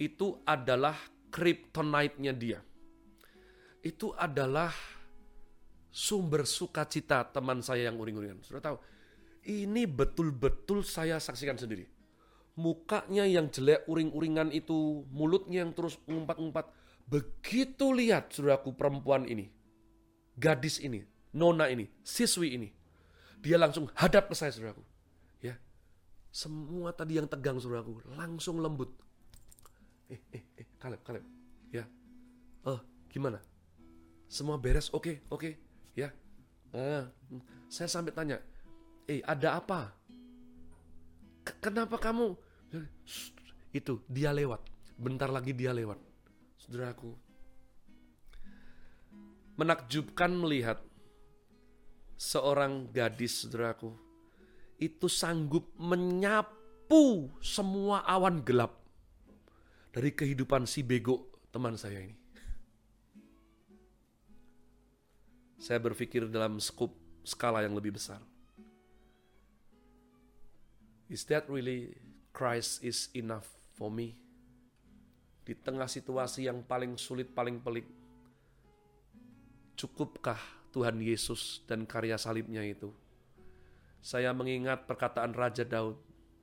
itu 0.00 0.40
adalah 0.46 0.96
kryptonite-nya 1.28 2.32
dia. 2.32 2.58
Itu 3.84 4.14
adalah 4.16 4.72
sumber 5.92 6.46
sukacita 6.46 7.26
teman 7.28 7.60
saya 7.60 7.90
yang 7.90 7.98
uring-uringan. 8.00 8.42
Sudah 8.42 8.62
tahu, 8.62 8.76
ini 9.46 9.84
betul-betul 9.84 10.86
saya 10.86 11.18
saksikan 11.18 11.58
sendiri. 11.58 11.97
Mukanya 12.58 13.22
yang 13.22 13.46
jelek 13.54 13.86
uring-uringan 13.86 14.50
itu, 14.50 15.06
mulutnya 15.14 15.62
yang 15.62 15.70
terus 15.70 15.94
mengumpat-ngumpat. 16.10 16.66
Begitu 17.06 17.94
lihat 17.94 18.34
saudaraku 18.34 18.74
perempuan 18.74 19.24
ini, 19.30 19.46
gadis 20.34 20.82
ini, 20.82 21.06
nona 21.30 21.70
ini, 21.70 21.86
siswi 22.02 22.58
ini. 22.58 22.68
Dia 23.38 23.62
langsung 23.62 23.86
hadap 23.94 24.26
ke 24.26 24.34
saya 24.34 24.50
saudaraku. 24.50 24.82
Semua 26.28 26.92
tadi 26.92 27.16
yang 27.16 27.26
tegang 27.26 27.56
saudaraku 27.56 28.04
langsung 28.14 28.60
lembut. 28.60 28.92
Eh, 30.06 30.20
eh, 30.32 30.44
eh, 30.60 30.66
Kaleb, 30.76 31.00
Kaleb. 31.04 31.24
Ya. 31.72 31.88
Oh, 32.64 32.80
gimana? 33.08 33.40
Semua 34.28 34.60
beres? 34.60 34.92
Oke, 34.92 34.94
okay, 34.94 35.16
oke. 35.32 35.40
Okay. 35.40 35.52
Ya. 35.96 36.12
Uh, 36.68 37.08
saya 37.72 37.88
sampai 37.88 38.12
tanya, 38.12 38.44
eh 39.08 39.24
ada 39.24 39.56
apa? 39.56 39.96
Kenapa 41.64 41.96
kamu? 41.96 42.36
Itu, 43.72 44.02
dia 44.08 44.32
lewat. 44.32 44.64
Bentar 44.98 45.30
lagi 45.30 45.54
dia 45.54 45.72
lewat. 45.72 45.98
Saudaraku. 46.58 47.14
Menakjubkan 49.58 50.30
melihat 50.34 50.78
seorang 52.18 52.90
gadis, 52.90 53.46
saudaraku, 53.46 53.94
itu 54.78 55.10
sanggup 55.10 55.70
menyapu 55.78 57.30
semua 57.42 58.06
awan 58.06 58.42
gelap 58.46 58.78
dari 59.90 60.14
kehidupan 60.14 60.62
si 60.66 60.86
bego 60.86 61.26
teman 61.50 61.74
saya 61.74 61.98
ini. 62.06 62.16
Saya 65.58 65.82
berpikir 65.82 66.30
dalam 66.30 66.62
skup 66.62 66.94
skala 67.26 67.66
yang 67.66 67.74
lebih 67.74 67.98
besar. 67.98 68.22
Is 71.10 71.26
that 71.26 71.50
really 71.50 71.98
Christ 72.32 72.84
is 72.84 73.12
enough 73.14 73.46
for 73.74 73.92
me? 73.92 74.16
Di 75.44 75.56
tengah 75.56 75.88
situasi 75.88 76.48
yang 76.48 76.64
paling 76.64 77.00
sulit, 77.00 77.32
paling 77.32 77.60
pelik, 77.64 77.88
cukupkah 79.78 80.38
Tuhan 80.74 81.00
Yesus 81.00 81.64
dan 81.64 81.88
karya 81.88 82.20
salibnya 82.20 82.60
itu 82.60 82.92
saya 83.98 84.30
mengingat 84.30 84.86
perkataan 84.86 85.34
Raja 85.34 85.66
Daud 85.66 85.98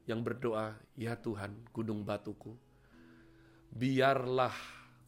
yang 0.06 0.22
berdoa, 0.22 0.76
"Ya 1.00 1.16
Tuhan, 1.18 1.66
gunung 1.72 2.04
batuku, 2.04 2.54
biarlah 3.72 4.54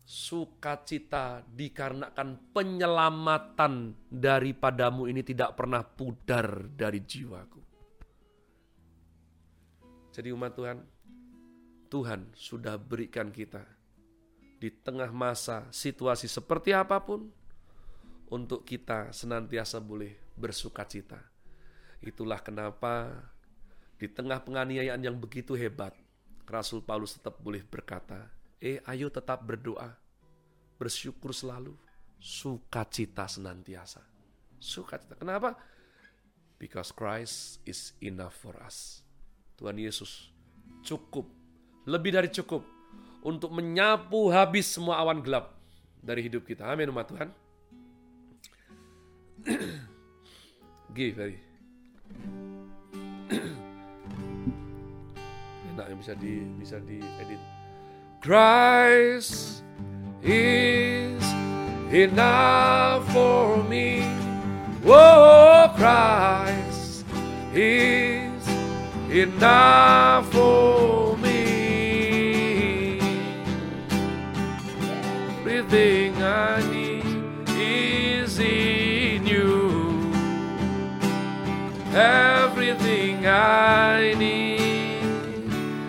sukacita 0.07 1.43
dikarenakan 1.43 2.55
penyelamatan 2.55 3.91
daripadamu 4.07 5.11
ini 5.11 5.19
tidak 5.19 5.59
pernah 5.59 5.83
pudar 5.83 6.71
dari 6.71 7.03
jiwaku. 7.03 7.59
Jadi 10.17 10.33
umat 10.33 10.57
Tuhan, 10.57 10.81
Tuhan 11.93 12.33
sudah 12.33 12.73
berikan 12.81 13.29
kita 13.29 13.61
di 14.57 14.73
tengah 14.73 15.13
masa 15.13 15.69
situasi 15.69 16.25
seperti 16.25 16.73
apa 16.73 16.97
pun 17.05 17.29
untuk 18.33 18.65
kita 18.65 19.13
senantiasa 19.13 19.77
boleh 19.77 20.17
bersukacita. 20.33 21.21
Itulah 22.01 22.41
kenapa 22.41 23.13
di 24.01 24.09
tengah 24.09 24.41
penganiayaan 24.41 25.05
yang 25.05 25.21
begitu 25.21 25.53
hebat, 25.53 25.93
Rasul 26.49 26.81
Paulus 26.81 27.13
tetap 27.13 27.37
boleh 27.37 27.61
berkata, 27.61 28.25
eh 28.57 28.81
ayo 28.89 29.13
tetap 29.13 29.45
berdoa, 29.45 29.93
bersyukur 30.81 31.29
selalu, 31.29 31.77
sukacita 32.17 33.29
senantiasa. 33.29 34.01
Sukacita. 34.57 35.13
Kenapa? 35.13 35.53
Because 36.57 36.89
Christ 36.89 37.61
is 37.69 37.93
enough 38.01 38.33
for 38.33 38.57
us. 38.57 39.05
Tuhan 39.57 39.77
Yesus 39.81 40.29
cukup, 40.85 41.25
lebih 41.89 42.13
dari 42.13 42.29
cukup 42.29 42.61
untuk 43.25 43.49
menyapu 43.51 44.29
habis 44.29 44.69
semua 44.69 45.01
awan 45.01 45.19
gelap 45.19 45.57
dari 45.99 46.21
hidup 46.23 46.45
kita. 46.45 46.63
Amin 46.69 46.93
umat 46.93 47.09
Tuhan. 47.09 47.33
Give 50.95 51.11
very. 51.17 51.41
Enak 55.75 55.85
yang 55.91 55.99
bisa 55.99 56.13
di 56.15 56.45
bisa 56.61 56.77
di 56.85 57.01
edit. 57.19 57.41
Christ 58.21 59.65
is 60.21 61.25
enough 61.91 63.03
for 63.09 63.59
me. 63.65 64.05
Oh, 64.87 65.67
Christ 65.75 67.03
is 67.51 68.06
enough 69.21 70.31
for 70.31 71.17
me. 71.17 72.99
Everything 75.39 76.21
I 76.21 76.61
need 76.71 77.49
is 77.49 78.39
in 78.39 79.25
you. 79.25 80.11
Everything 81.93 83.25
I 83.25 84.13
need, 84.13 85.01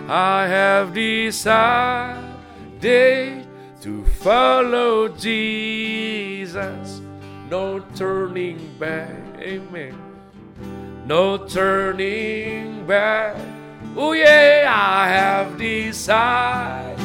I 0.09 0.47
have 0.47 0.93
decided 0.93 2.25
to 3.81 4.05
follow 4.05 5.07
Jesus. 5.09 7.01
No 7.49 7.79
turning 7.95 8.75
back. 8.79 9.11
Amen. 9.39 10.08
No 11.09 11.41
turning 11.41 12.85
back. 12.85 13.33
Oh, 13.97 14.13
yeah, 14.13 14.69
I 14.69 15.09
have 15.09 15.57
decided 15.57 17.01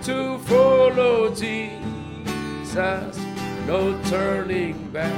to 0.00 0.40
follow 0.48 1.28
Jesus. 1.28 3.20
No 3.68 3.92
turning 4.08 4.80
back. 4.96 5.12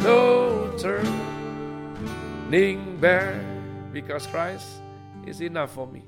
No 0.00 0.72
turning 0.80 1.20
back. 2.96 3.36
Because 3.92 4.24
Christ 4.32 4.80
is 5.28 5.44
enough 5.44 5.76
for 5.76 5.84
me. 5.84 6.00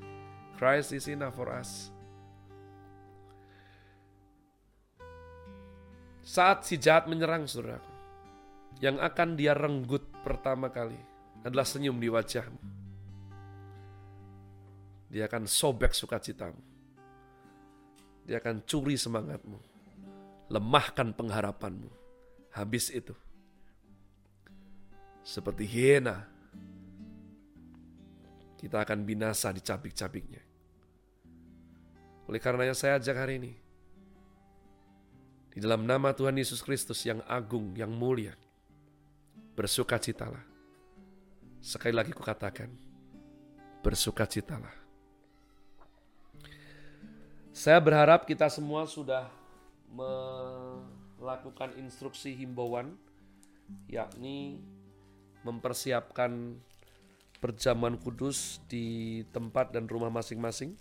Christ 0.57 0.97
is 0.97 1.05
enough 1.05 1.37
for 1.37 1.53
us. 1.53 1.93
Saat 6.25 6.65
si 6.65 6.81
jahat 6.81 7.13
menyerang 7.13 7.45
saudara, 7.45 7.77
yang 8.81 8.97
akan 8.97 9.37
dia 9.37 9.53
renggut 9.53 10.12
pertama 10.23 10.71
kali 10.71 10.99
adalah 11.43 11.67
senyum 11.67 11.99
di 11.99 12.07
wajahmu. 12.07 12.59
Dia 15.13 15.29
akan 15.29 15.45
sobek 15.45 15.93
sukacitamu. 15.93 16.57
Dia 18.25 18.41
akan 18.41 18.65
curi 18.65 18.97
semangatmu. 18.97 19.59
Lemahkan 20.49 21.13
pengharapanmu. 21.13 21.91
Habis 22.57 22.89
itu. 22.89 23.13
Seperti 25.21 25.69
hiena. 25.69 26.25
Kita 28.57 28.81
akan 28.81 29.05
binasa 29.05 29.53
di 29.53 29.61
cabik-cabiknya. 29.61 30.41
Oleh 32.31 32.41
karenanya 32.41 32.73
saya 32.73 32.97
ajak 32.97 33.17
hari 33.19 33.43
ini. 33.43 33.53
Di 35.53 35.61
dalam 35.61 35.85
nama 35.85 36.17
Tuhan 36.17 36.39
Yesus 36.41 36.65
Kristus 36.65 37.05
yang 37.05 37.21
agung, 37.29 37.77
yang 37.77 37.93
mulia. 37.93 38.33
Bersukacitalah. 39.53 40.43
Sekali 41.61 41.93
lagi 41.93 42.11
kukatakan. 42.11 42.73
Bersukacitalah. 43.85 44.73
Saya 47.53 47.77
berharap 47.85 48.25
kita 48.25 48.49
semua 48.49 48.89
sudah 48.89 49.29
melakukan 49.93 51.77
instruksi 51.77 52.33
himbauan, 52.33 52.97
yakni 53.93 54.65
mempersiapkan 55.45 56.57
perjamuan 57.45 58.01
kudus 58.01 58.57
di 58.73 59.21
tempat 59.37 59.69
dan 59.69 59.85
rumah 59.85 60.09
masing-masing. 60.09 60.73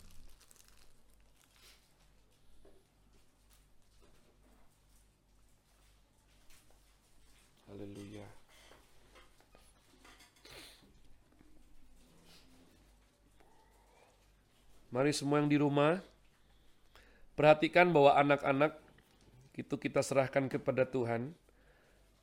Haleluya. 7.67 8.40
Mari 14.91 15.15
semua 15.15 15.39
yang 15.39 15.47
di 15.47 15.56
rumah 15.56 16.04
Perhatikan 17.41 17.89
bahwa 17.89 18.13
anak-anak 18.19 18.77
itu 19.58 19.75
kita 19.80 20.04
serahkan 20.04 20.51
kepada 20.51 20.84
Tuhan. 20.86 21.34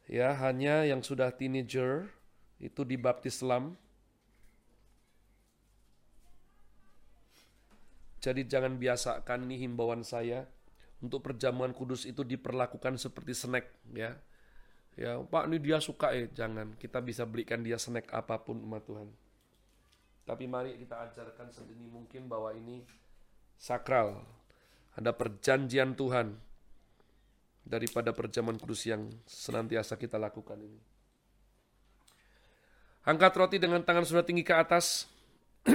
Ya, 0.06 0.30
hanya 0.30 0.86
yang 0.86 1.02
sudah 1.04 1.32
teenager 1.32 2.08
itu 2.60 2.84
dibaptis 2.84 3.40
Islam. 3.40 3.76
Jadi 8.22 8.46
jangan 8.46 8.76
biasakan 8.76 9.50
nih 9.50 9.66
himbauan 9.68 10.02
saya 10.02 10.46
untuk 10.98 11.22
perjamuan 11.22 11.70
kudus 11.70 12.06
itu 12.06 12.22
diperlakukan 12.22 12.98
seperti 12.98 13.34
snack 13.34 13.70
ya. 13.94 14.18
Ya, 14.98 15.18
Pak 15.18 15.46
ini 15.46 15.62
dia 15.62 15.78
suka 15.78 16.10
ya, 16.10 16.26
jangan. 16.30 16.74
Kita 16.78 16.98
bisa 16.98 17.22
belikan 17.22 17.62
dia 17.62 17.78
snack 17.78 18.10
apa 18.10 18.42
pun 18.42 18.58
umat 18.58 18.82
Tuhan. 18.86 19.10
Tapi 20.28 20.44
mari 20.44 20.76
kita 20.76 21.08
ajarkan 21.08 21.48
sedini 21.48 21.88
mungkin 21.88 22.28
bahwa 22.28 22.52
ini 22.52 22.84
sakral, 23.56 24.28
ada 24.92 25.08
perjanjian 25.16 25.96
Tuhan 25.96 26.36
daripada 27.64 28.12
perjamuan 28.12 28.60
kudus 28.60 28.84
yang 28.84 29.08
senantiasa 29.24 29.96
kita 29.96 30.20
lakukan 30.20 30.60
ini. 30.60 30.76
Angkat 33.08 33.32
roti 33.40 33.56
dengan 33.56 33.80
tangan 33.80 34.04
sudah 34.04 34.20
tinggi 34.20 34.44
ke 34.44 34.52
atas. 34.52 35.08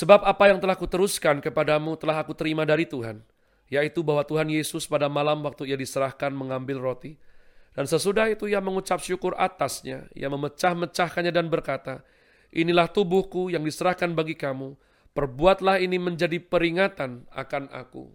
Sebab 0.00 0.24
apa 0.24 0.48
yang 0.48 0.64
telah 0.64 0.80
kuteruskan 0.80 1.44
kepadamu 1.44 1.92
telah 2.00 2.24
aku 2.24 2.32
terima 2.32 2.64
dari 2.64 2.88
Tuhan, 2.88 3.20
yaitu 3.68 4.00
bahwa 4.00 4.24
Tuhan 4.24 4.48
Yesus 4.48 4.88
pada 4.88 5.12
malam 5.12 5.44
waktu 5.44 5.68
ia 5.68 5.76
diserahkan 5.76 6.32
mengambil 6.32 6.80
roti, 6.80 7.20
dan 7.76 7.84
sesudah 7.84 8.32
itu 8.32 8.48
ia 8.48 8.64
mengucap 8.64 9.04
syukur 9.04 9.36
atasnya, 9.36 10.08
ia 10.16 10.32
memecah-mecahkannya 10.32 11.30
dan 11.34 11.52
berkata, 11.52 12.00
Inilah 12.54 12.86
tubuhku 12.86 13.50
yang 13.50 13.66
diserahkan 13.66 14.14
bagi 14.14 14.38
kamu, 14.38 14.78
Perbuatlah 15.14 15.78
ini 15.78 15.94
menjadi 15.94 16.42
peringatan 16.42 17.30
akan 17.30 17.70
aku. 17.70 18.10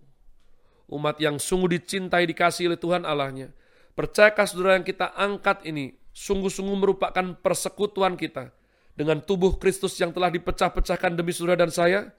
Umat 0.91 1.15
yang 1.23 1.39
sungguh 1.39 1.79
dicintai 1.79 2.27
dikasih 2.27 2.67
oleh 2.67 2.75
Tuhan 2.75 3.07
Allahnya. 3.07 3.55
Percayakah 3.95 4.43
saudara 4.43 4.75
yang 4.75 4.83
kita 4.83 5.15
angkat 5.15 5.63
ini 5.63 5.95
sungguh-sungguh 6.11 6.75
merupakan 6.75 7.39
persekutuan 7.39 8.19
kita 8.19 8.51
dengan 8.99 9.23
tubuh 9.23 9.55
Kristus 9.55 9.95
yang 9.95 10.11
telah 10.11 10.27
dipecah-pecahkan 10.27 11.15
demi 11.15 11.31
saudara 11.31 11.63
dan 11.63 11.71
saya? 11.71 12.11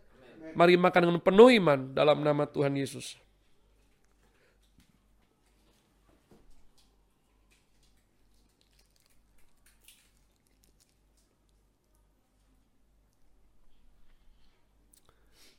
Mari 0.56 0.80
makan 0.80 1.12
dengan 1.12 1.20
penuh 1.20 1.52
iman 1.60 1.92
dalam 1.92 2.24
nama 2.24 2.48
Tuhan 2.48 2.72
Yesus. 2.72 3.20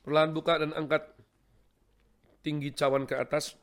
Perlahan 0.02 0.34
buka 0.34 0.58
dan 0.58 0.74
angkat 0.74 1.06
tinggi 2.42 2.74
cawan 2.74 3.06
ke 3.06 3.14
atas. 3.14 3.54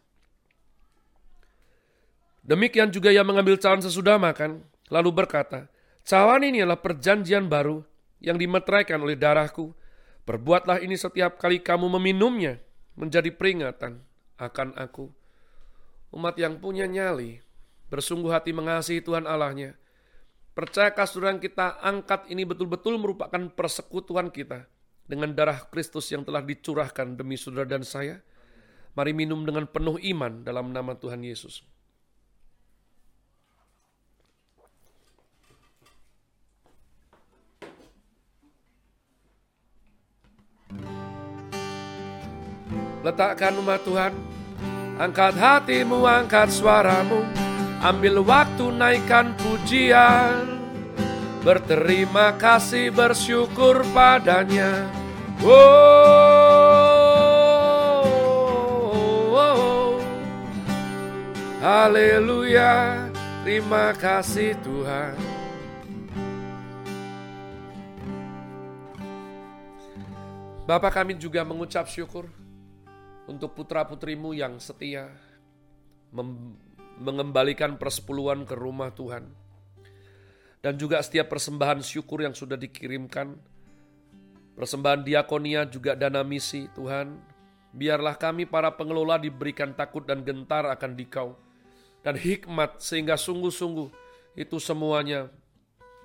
Demikian 2.39 2.89
juga 2.89 3.11
ia 3.11 3.21
mengambil 3.27 3.59
cawan 3.59 3.83
sesudah 3.83 4.15
makan, 4.15 4.63
lalu 4.87 5.11
berkata, 5.11 5.67
Cawan 6.07 6.47
ini 6.47 6.63
adalah 6.63 6.79
perjanjian 6.79 7.51
baru 7.51 7.83
yang 8.23 8.39
dimeteraikan 8.39 9.03
oleh 9.03 9.19
darahku. 9.19 9.75
Perbuatlah 10.23 10.79
ini 10.79 10.95
setiap 10.95 11.37
kali 11.37 11.59
kamu 11.59 11.91
meminumnya 11.99 12.63
menjadi 12.95 13.29
peringatan 13.35 13.99
akan 14.39 14.73
aku. 14.79 15.11
Umat 16.15 16.39
yang 16.39 16.57
punya 16.57 16.87
nyali, 16.89 17.43
bersungguh 17.91 18.31
hati 18.31 18.55
mengasihi 18.55 19.03
Tuhan 19.03 19.27
Allahnya. 19.27 19.75
Percayakah 20.55 21.05
saudara 21.05 21.37
kita 21.37 21.77
angkat 21.83 22.25
ini 22.31 22.47
betul-betul 22.47 22.97
merupakan 22.97 23.51
persekutuan 23.53 24.33
kita 24.33 24.65
dengan 25.09 25.33
darah 25.33 25.65
Kristus 25.73 26.05
yang 26.13 26.21
telah 26.21 26.45
dicurahkan 26.45 27.17
demi 27.17 27.33
saudara 27.33 27.65
dan 27.65 27.81
saya? 27.81 28.21
Mari 28.93 29.17
minum 29.17 29.41
dengan 29.41 29.65
penuh 29.65 29.97
iman 29.97 30.45
dalam 30.45 30.69
nama 30.69 30.93
Tuhan 30.93 31.25
Yesus. 31.25 31.65
Letakkan 42.99 43.55
umat 43.63 43.79
Tuhan 43.87 44.11
Angkat 44.99 45.33
hatimu, 45.39 46.03
angkat 46.03 46.51
suaramu 46.51 47.23
Ambil 47.79 48.19
waktu 48.19 48.75
naikkan 48.75 49.39
pujian 49.39 50.59
Berterima 51.39 52.35
kasih, 52.35 52.91
bersyukur 52.91 53.87
padanya 53.95 54.98
oh. 55.43 55.69
Haleluya 61.59 63.07
Terima 63.43 63.91
kasih 63.95 64.55
Tuhan 64.63 65.15
Bapak 70.69 71.01
kami 71.01 71.17
juga 71.17 71.41
mengucap 71.41 71.89
syukur 71.89 72.29
untuk 73.25 73.57
putra-putrimu 73.57 74.37
yang 74.37 74.61
setia 74.61 75.09
mengembalikan 77.01 77.73
persepuluhan 77.73 78.45
ke 78.45 78.53
rumah 78.53 78.93
Tuhan. 78.93 79.25
Dan 80.59 80.75
juga 80.75 81.01
setiap 81.01 81.33
persembahan 81.33 81.81
syukur 81.81 82.21
yang 82.21 82.37
sudah 82.37 82.53
dikirimkan, 82.59 83.33
persembahan 84.59 85.07
diakonia 85.07 85.63
juga 85.63 85.95
dana 85.95 86.19
misi 86.19 86.67
Tuhan. 86.75 87.15
Biarlah 87.71 88.19
kami 88.19 88.43
para 88.43 88.75
pengelola 88.75 89.15
diberikan 89.15 89.71
takut 89.71 90.03
dan 90.03 90.27
gentar 90.27 90.67
akan 90.67 90.91
dikau. 90.99 91.39
Dan 92.03 92.19
hikmat 92.19 92.83
sehingga 92.83 93.15
sungguh-sungguh 93.15 93.87
itu 94.35 94.57
semuanya 94.59 95.31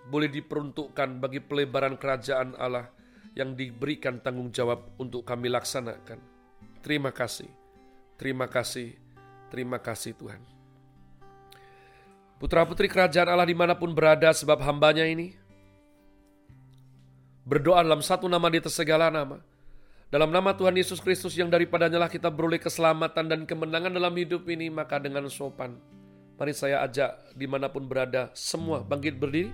boleh 0.06 0.30
diperuntukkan 0.30 1.18
bagi 1.18 1.40
pelebaran 1.42 1.98
kerajaan 1.98 2.54
Allah 2.54 2.94
yang 3.34 3.58
diberikan 3.58 4.22
tanggung 4.22 4.54
jawab 4.54 4.94
untuk 5.00 5.26
kami 5.26 5.50
laksanakan. 5.50 6.22
Terima 6.84 7.10
kasih, 7.10 7.50
terima 8.20 8.46
kasih, 8.46 8.94
terima 9.50 9.78
kasih 9.82 10.14
Tuhan. 10.14 10.42
Putra-putri 12.38 12.92
kerajaan 12.92 13.30
Allah 13.30 13.48
di 13.48 13.56
mana 13.56 13.72
pun 13.72 13.90
berada 13.96 14.28
sebab 14.30 14.60
hambanya 14.62 15.08
ini 15.08 15.32
berdoa 17.44 17.84
dalam 17.84 18.00
satu 18.00 18.26
nama 18.26 18.48
di 18.48 18.58
atas 18.58 18.74
segala 18.74 19.12
nama. 19.12 19.38
Dalam 20.08 20.32
nama 20.32 20.54
Tuhan 20.56 20.74
Yesus 20.74 21.00
Kristus 21.00 21.36
yang 21.36 21.52
daripadanya 21.52 22.06
lah 22.06 22.10
kita 22.10 22.32
beroleh 22.32 22.60
keselamatan 22.60 23.28
dan 23.28 23.40
kemenangan 23.44 23.92
dalam 23.92 24.14
hidup 24.16 24.48
ini, 24.48 24.72
maka 24.72 24.96
dengan 24.96 25.28
sopan. 25.28 25.76
Mari 26.34 26.54
saya 26.54 26.82
ajak 26.82 27.34
di 27.34 27.46
mana 27.46 27.70
pun 27.70 27.86
berada, 27.86 28.30
semua 28.34 28.82
bangkit 28.82 29.18
berdiri. 29.18 29.50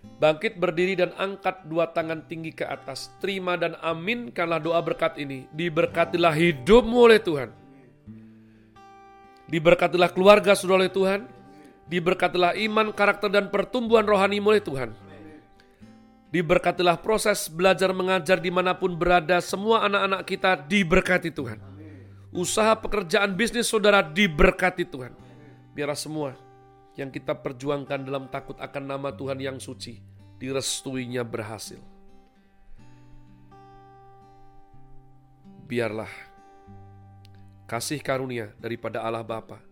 Bangkit 0.00 0.56
berdiri 0.56 0.96
dan 0.96 1.12
angkat 1.20 1.68
dua 1.68 1.92
tangan 1.92 2.24
tinggi 2.24 2.56
ke 2.56 2.64
atas. 2.64 3.12
Terima 3.20 3.60
dan 3.60 3.76
aminkanlah 3.84 4.56
doa 4.56 4.80
berkat 4.80 5.20
ini. 5.20 5.44
Diberkatilah 5.52 6.32
hidupmu 6.32 6.96
oleh 6.96 7.20
Tuhan. 7.20 7.52
Diberkatilah 9.52 10.08
keluarga 10.08 10.56
saudara 10.56 10.88
oleh 10.88 10.92
Tuhan. 10.92 11.28
Diberkatilah 11.84 12.56
iman, 12.64 12.96
karakter, 12.96 13.28
dan 13.28 13.52
pertumbuhan 13.52 14.08
rohani 14.08 14.40
oleh 14.40 14.64
Tuhan. 14.64 15.09
Diberkatilah 16.30 17.02
proses 17.02 17.50
belajar 17.50 17.90
mengajar 17.90 18.38
di 18.38 18.54
mana 18.54 18.70
pun 18.78 18.94
berada. 18.94 19.42
Semua 19.42 19.82
anak-anak 19.90 20.22
kita 20.22 20.54
diberkati 20.62 21.34
Tuhan. 21.34 21.58
Usaha 22.30 22.78
pekerjaan 22.78 23.34
bisnis 23.34 23.66
saudara 23.66 23.98
diberkati 23.98 24.86
Tuhan. 24.86 25.10
Biarlah 25.74 25.98
semua 25.98 26.38
yang 26.94 27.10
kita 27.10 27.34
perjuangkan 27.34 28.06
dalam 28.06 28.30
takut 28.30 28.54
akan 28.62 28.84
nama 28.86 29.10
Tuhan 29.10 29.42
yang 29.42 29.58
suci, 29.58 29.98
direstuinya 30.38 31.26
berhasil. 31.26 31.82
Biarlah 35.66 36.10
kasih 37.66 38.02
karunia 38.02 38.54
daripada 38.58 39.02
Allah 39.02 39.26
Bapa, 39.26 39.62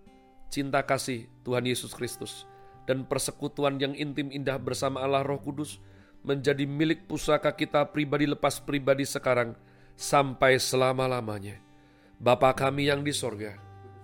cinta 0.50 0.82
kasih 0.82 1.30
Tuhan 1.46 1.66
Yesus 1.66 1.94
Kristus, 1.94 2.46
dan 2.86 3.06
persekutuan 3.06 3.78
yang 3.78 3.94
intim 3.94 4.30
indah 4.30 4.58
bersama 4.58 5.02
Allah 5.02 5.22
Roh 5.22 5.38
Kudus 5.42 5.82
menjadi 6.22 6.64
milik 6.66 7.06
pusaka 7.06 7.54
kita 7.54 7.86
pribadi 7.88 8.26
lepas 8.26 8.62
pribadi 8.62 9.06
sekarang 9.06 9.54
sampai 9.94 10.58
selama-lamanya. 10.58 11.58
Bapa 12.18 12.50
kami 12.54 12.90
yang 12.90 13.06
di 13.06 13.14
sorga, 13.14 13.54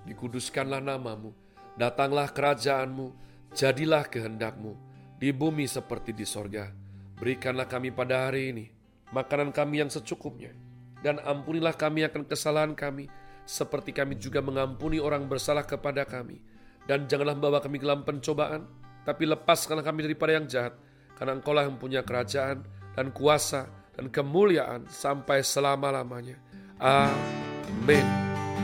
dikuduskanlah 0.07 0.79
namamu, 0.79 1.35
Datanglah 1.75 2.31
kerajaanmu, 2.31 3.11
jadilah 3.51 4.07
kehendakmu, 4.07 4.79
di 5.19 5.35
bumi 5.35 5.67
seperti 5.67 6.15
di 6.15 6.23
sorga. 6.23 6.71
Berikanlah 7.19 7.67
kami 7.67 7.91
pada 7.91 8.31
hari 8.31 8.55
ini 8.55 8.71
makanan 9.11 9.51
kami 9.51 9.83
yang 9.83 9.91
secukupnya, 9.91 10.55
dan 11.03 11.19
ampunilah 11.19 11.75
kami 11.75 12.07
akan 12.07 12.31
kesalahan 12.31 12.79
kami, 12.79 13.11
seperti 13.43 13.91
kami 13.91 14.15
juga 14.23 14.39
mengampuni 14.39 15.03
orang 15.03 15.27
bersalah 15.27 15.67
kepada 15.67 16.07
kami. 16.07 16.39
Dan 16.87 17.11
janganlah 17.11 17.35
membawa 17.35 17.59
kami 17.59 17.83
ke 17.83 17.87
dalam 17.91 18.07
pencobaan, 18.07 18.71
tapi 19.03 19.27
lepaskanlah 19.27 19.83
kami 19.83 20.07
daripada 20.07 20.39
yang 20.39 20.47
jahat, 20.47 20.79
karena 21.15 21.39
engkau 21.39 21.55
lah 21.55 21.67
yang 21.67 21.79
punya 21.79 22.03
kerajaan, 22.03 22.63
dan 22.95 23.11
kuasa, 23.11 23.67
dan 23.95 24.11
kemuliaan 24.11 24.87
sampai 24.91 25.43
selama-lamanya. 25.43 26.39
Amin. 26.79 28.24